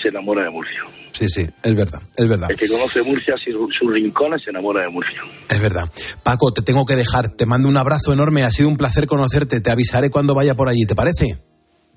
[0.00, 0.80] se enamora de Murcia.
[1.12, 2.50] sí, sí, es verdad, es verdad.
[2.50, 5.20] El que conoce Murcia, sus, sus rincones, se enamora de Murcia.
[5.48, 5.84] Es verdad.
[6.22, 7.28] Paco, te tengo que dejar.
[7.28, 8.42] Te mando un abrazo enorme.
[8.44, 9.60] Ha sido un placer conocerte.
[9.60, 10.84] Te avisaré cuando vaya por allí.
[10.86, 11.38] ¿Te parece?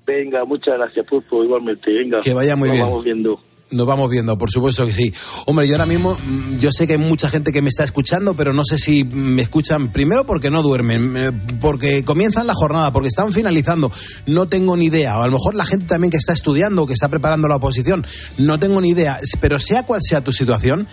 [0.06, 1.90] Venga, muchas gracias, Pulpo, igualmente.
[1.92, 2.86] Venga, Que vaya muy nos bien.
[2.88, 3.40] vamos viendo.
[3.70, 5.12] Nos vamos viendo, por supuesto que sí.
[5.46, 8.34] Hombre, yo ahora mismo, mm, yo sé que hay mucha gente que me está escuchando,
[8.34, 13.08] pero no sé si me escuchan primero porque no duermen, porque comienzan la jornada, porque
[13.08, 13.90] están finalizando.
[14.26, 15.18] No tengo ni idea.
[15.18, 18.06] O a lo mejor la gente también que está estudiando que está preparando la oposición,
[18.38, 19.18] no tengo ni idea.
[19.40, 20.86] Pero sea cual sea tu situación,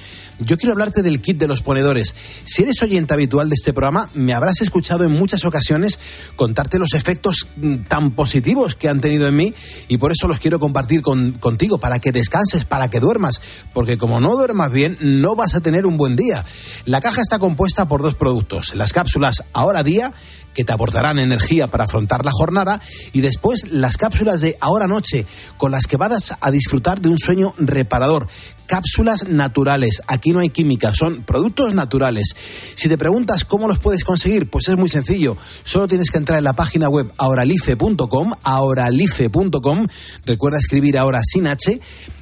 [0.46, 2.16] yo quiero hablarte del kit de los ponedores.
[2.46, 6.00] Si eres oyente habitual de este programa, me habrás escuchado en muchas ocasiones
[6.36, 9.54] contarte los efectos mm, tan positivos que han tenido en mí
[9.88, 13.42] y por eso los quiero compartir con- contigo, para que descanses, para que duermas,
[13.74, 16.46] porque como no duermas bien, no vas a tener un buen día.
[16.86, 20.14] La caja está compuesta por dos productos, las cápsulas Ahora Día,
[20.54, 22.82] que te aportarán energía para afrontar la jornada,
[23.14, 25.26] y después las cápsulas de Ahora Noche,
[25.58, 28.28] con las que vas a disfrutar de un sueño reparador.
[28.72, 32.34] Cápsulas naturales, aquí no hay química, son productos naturales.
[32.76, 35.36] Si te preguntas cómo los puedes conseguir, pues es muy sencillo.
[35.66, 39.88] Solo tienes que entrar en la página web ahoralife.com, ahoralife.com.
[40.26, 41.82] Recuerda escribir ahora sin H.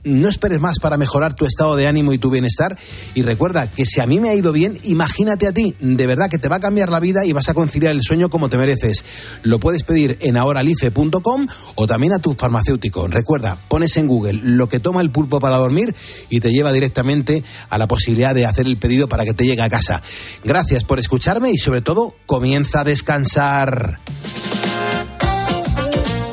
[0.10, 2.78] No esperes más para mejorar tu estado de ánimo y tu bienestar.
[3.16, 5.76] Y recuerda que si a mí me ha ido bien, imagínate a ti.
[5.80, 8.30] De verdad que te va a cambiar la vida y vas a conciliar el sueño
[8.30, 9.06] como te mereces.
[9.44, 13.08] Lo puedes pedir en ahoralife.com o también a tu farmacéutico.
[13.08, 15.96] Recuerda, pones en Google lo que toma el pulpo para dormir
[16.30, 19.62] y te lleva directamente a la posibilidad de hacer el pedido para que te llegue
[19.62, 20.02] a casa.
[20.44, 24.00] Gracias por escucharme y sobre todo, comienza a descansar.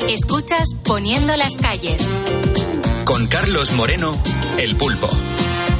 [0.08, 2.02] Escuchas Poniendo las calles.
[3.06, 4.20] Con Carlos Moreno,
[4.58, 5.08] El Pulpo.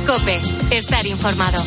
[0.06, 1.60] Cope, estar informado.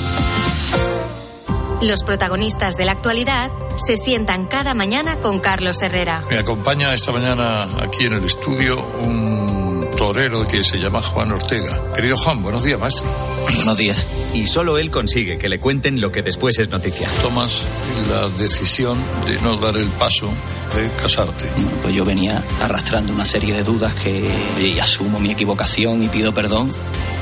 [1.82, 6.24] Los protagonistas de la actualidad se sientan cada mañana con Carlos Herrera.
[6.30, 11.92] Me acompaña esta mañana aquí en el estudio un torero que se llama Juan Ortega.
[11.94, 13.06] Querido Juan, buenos días, maestro.
[13.54, 14.08] Buenos días.
[14.34, 17.10] Y solo él consigue que le cuenten lo que después es noticia.
[17.22, 17.66] Tomas
[18.10, 18.98] la decisión
[19.28, 20.32] de no dar el paso
[20.76, 21.46] de casarte.
[21.82, 26.34] Pues yo venía arrastrando una serie de dudas que y asumo mi equivocación y pido
[26.34, 26.72] perdón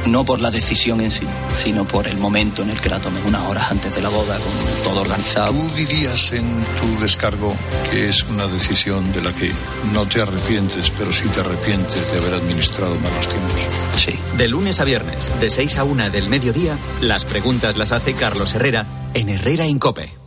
[0.07, 1.25] no por la decisión en sí,
[1.55, 4.37] sino por el momento en el que la tomé, unas horas antes de la boda,
[4.37, 5.51] con todo organizado.
[5.51, 7.53] ¿Tú dirías en tu descargo
[7.91, 9.51] que es una decisión de la que
[9.93, 13.61] no te arrepientes, pero sí te arrepientes de haber administrado malos tiempos?
[13.97, 14.17] Sí.
[14.37, 18.53] De lunes a viernes, de 6 a 1 del mediodía, las preguntas las hace Carlos
[18.53, 20.26] Herrera en Herrera Incope.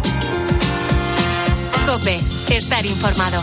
[1.85, 2.19] Cope,
[2.49, 3.41] estar informado.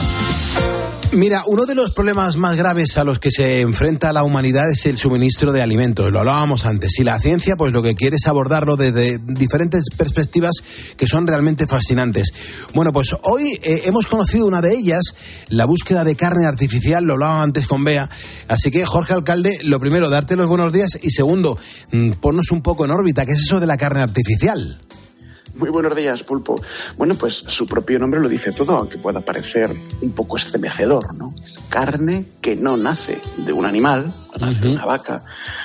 [1.12, 4.84] Mira, uno de los problemas más graves a los que se enfrenta la humanidad es
[4.84, 6.12] el suministro de alimentos.
[6.12, 6.99] Lo hablábamos antes.
[6.99, 10.57] Y la ciencia, pues lo que quiere es abordarlo desde diferentes perspectivas
[10.97, 12.32] que son realmente fascinantes.
[12.74, 15.14] Bueno, pues hoy eh, hemos conocido una de ellas,
[15.49, 17.05] la búsqueda de carne artificial.
[17.05, 18.11] Lo hablaba antes con Bea.
[18.47, 20.99] Así que, Jorge Alcalde, lo primero, darte los buenos días.
[21.03, 21.59] Y segundo,
[21.91, 23.24] mm, ponnos un poco en órbita.
[23.24, 24.78] ¿Qué es eso de la carne artificial?
[25.59, 26.61] Muy buenos días, Pulpo.
[26.97, 29.69] Bueno, pues su propio nombre lo dice todo, aunque pueda parecer
[30.01, 31.35] un poco estremecedor, ¿no?
[31.43, 35.25] Es carne que no nace de un animal, no nace de una vaca,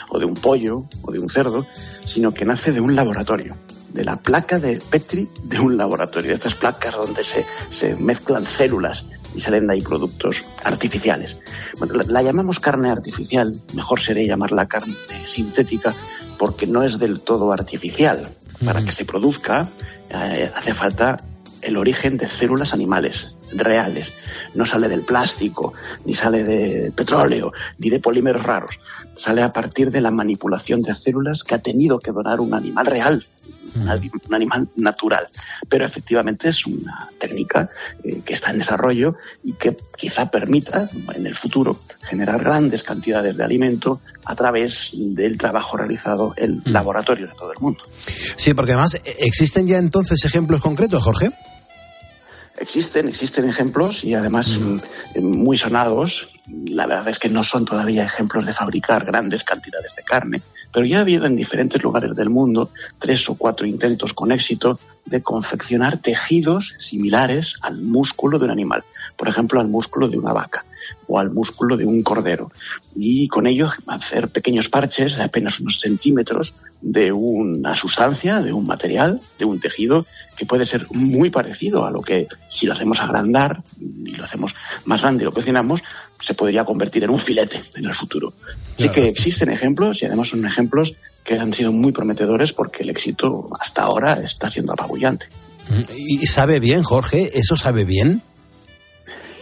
[0.10, 3.56] o de un pollo, o de un cerdo, sino que nace de un laboratorio,
[3.94, 8.48] de la placa de Petri de un laboratorio, de estas placas donde se, se mezclan
[8.48, 11.38] células y salen de ahí productos artificiales.
[11.78, 14.96] Bueno, la, la llamamos carne artificial, mejor sería llamarla carne
[15.28, 15.94] sintética,
[16.40, 18.28] porque no es del todo artificial.
[18.64, 19.68] Para que se produzca
[20.10, 21.18] eh, hace falta
[21.62, 24.14] el origen de células animales reales.
[24.54, 25.74] No sale del plástico,
[26.06, 28.80] ni sale de petróleo, ni de polímeros raros.
[29.16, 32.86] Sale a partir de la manipulación de células que ha tenido que donar un animal
[32.86, 33.26] real,
[33.76, 35.30] un, animal natural.
[35.70, 37.70] Pero efectivamente es una técnica
[38.04, 43.36] eh, que está en desarrollo y que quizá permita en el futuro generar grandes cantidades
[43.36, 47.84] de alimento a través del trabajo realizado en laboratorios de todo el mundo.
[48.36, 51.32] Sí, porque además, ¿existen ya entonces ejemplos concretos, Jorge?
[52.60, 56.30] Existen, existen ejemplos y además mm, muy sonados.
[56.48, 60.42] La verdad es que no son todavía ejemplos de fabricar grandes cantidades de carne,
[60.74, 62.70] pero ya ha habido en diferentes lugares del mundo
[63.00, 68.84] tres o cuatro intentos con éxito de confeccionar tejidos similares al músculo de un animal,
[69.18, 70.66] por ejemplo al músculo de una vaca
[71.08, 72.52] o al músculo de un cordero,
[72.96, 78.68] y con ello hacer pequeños parches de apenas unos centímetros de una sustancia, de un
[78.68, 80.06] material, de un tejido
[80.36, 84.54] que puede ser muy parecido a lo que si lo hacemos agrandar y lo hacemos
[84.86, 85.82] más grande y lo cocinamos,
[86.20, 88.34] se podría convertir en un filete en el futuro.
[88.78, 92.90] Así que existen ejemplos y además son ejemplos que han sido muy prometedores porque el
[92.90, 95.28] éxito hasta ahora está siendo apabullante.
[95.96, 97.30] ¿Y sabe bien, Jorge?
[97.34, 98.22] ¿Eso sabe bien?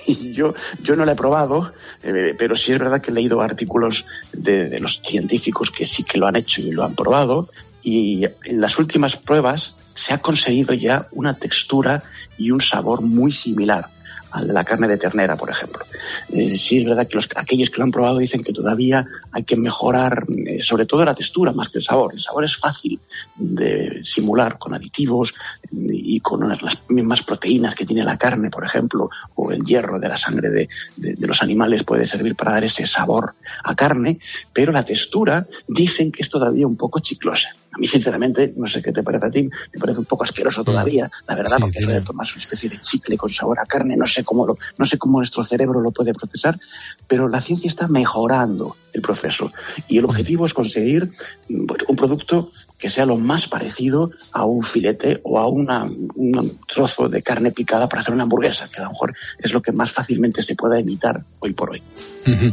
[0.31, 1.73] Yo, yo no lo he probado,
[2.03, 6.17] eh, pero sí es verdad que he leído artículos de los científicos que sí que
[6.17, 7.49] lo han hecho y lo han probado.
[7.83, 12.03] Y en las últimas pruebas se ha conseguido ya una textura
[12.37, 13.89] y un sabor muy similar
[14.31, 15.83] al de la carne de ternera, por ejemplo.
[16.29, 19.43] Eh, sí es verdad que los, aquellos que lo han probado dicen que todavía hay
[19.43, 22.13] que mejorar eh, sobre todo la textura más que el sabor.
[22.13, 22.99] El sabor es fácil
[23.35, 25.33] de simular con aditivos
[25.71, 26.59] y con las
[26.89, 30.69] mismas proteínas que tiene la carne, por ejemplo, o el hierro de la sangre de-
[30.95, 34.19] de los animales puede servir para dar ese sabor a carne,
[34.53, 37.49] pero la textura dicen que es todavía un poco chiclosa.
[37.73, 40.63] A mí, sinceramente, no sé qué te parece a ti, me parece un poco asqueroso
[40.63, 43.95] todavía, la verdad, porque eso de tomarse una especie de chicle con sabor a carne,
[43.95, 46.59] no sé cómo lo, no sé cómo nuestro cerebro lo puede procesar,
[47.07, 49.53] pero la ciencia está mejorando el proceso.
[49.87, 51.11] Y el objetivo es conseguir
[51.47, 52.51] mm, pues, un producto
[52.81, 57.51] que sea lo más parecido a un filete o a una, un trozo de carne
[57.51, 60.55] picada para hacer una hamburguesa, que a lo mejor es lo que más fácilmente se
[60.55, 61.81] pueda imitar hoy por hoy.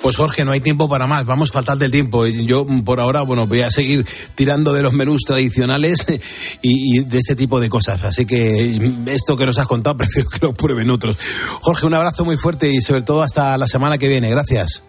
[0.00, 2.26] Pues Jorge, no hay tiempo para más, vamos fatal del tiempo.
[2.26, 4.04] Yo por ahora, bueno, voy a seguir
[4.34, 6.04] tirando de los menús tradicionales
[6.62, 8.02] y, y de ese tipo de cosas.
[8.02, 11.16] Así que esto que nos has contado prefiero que lo prueben otros.
[11.60, 14.28] Jorge, un abrazo muy fuerte y sobre todo hasta la semana que viene.
[14.28, 14.82] Gracias.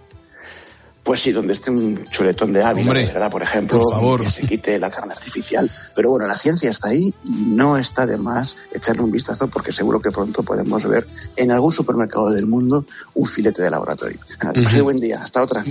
[1.04, 4.22] Pues sí, donde esté un chuletón de Ávila, Hombre, verdad, por ejemplo, por favor.
[4.22, 5.70] que se quite la carne artificial.
[5.94, 9.74] Pero bueno, la ciencia está ahí y no está de más echarle un vistazo porque
[9.74, 12.86] seguro que pronto podemos ver en algún supermercado del mundo
[13.16, 14.18] un filete de laboratorio.
[14.42, 15.22] Nada, pase buen día.
[15.22, 15.64] Hasta otra.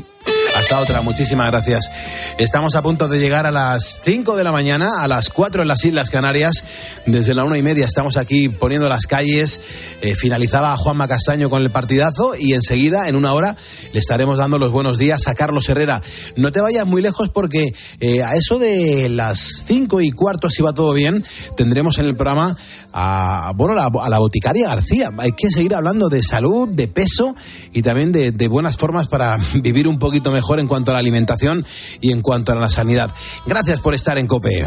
[0.55, 1.90] Hasta otra, muchísimas gracias.
[2.38, 5.68] Estamos a punto de llegar a las 5 de la mañana, a las 4 en
[5.68, 6.62] las Islas Canarias.
[7.07, 9.61] Desde la una y media estamos aquí poniendo las calles.
[10.03, 13.57] Eh, finalizaba Juanma Castaño con el partidazo y enseguida, en una hora,
[13.92, 16.03] le estaremos dando los buenos días a Carlos Herrera.
[16.36, 20.62] No te vayas muy lejos porque eh, a eso de las 5 y cuarto, si
[20.62, 21.24] va todo bien,
[21.57, 22.57] tendremos en el programa
[22.93, 25.11] a, bueno, a la boticaria García.
[25.18, 27.34] Hay que seguir hablando de salud, de peso
[27.72, 31.64] y también de, buenas formas para vivir un poquito mejor en cuanto a la alimentación
[32.01, 33.11] y en cuanto a la sanidad.
[33.47, 34.66] Gracias por estar en COPE.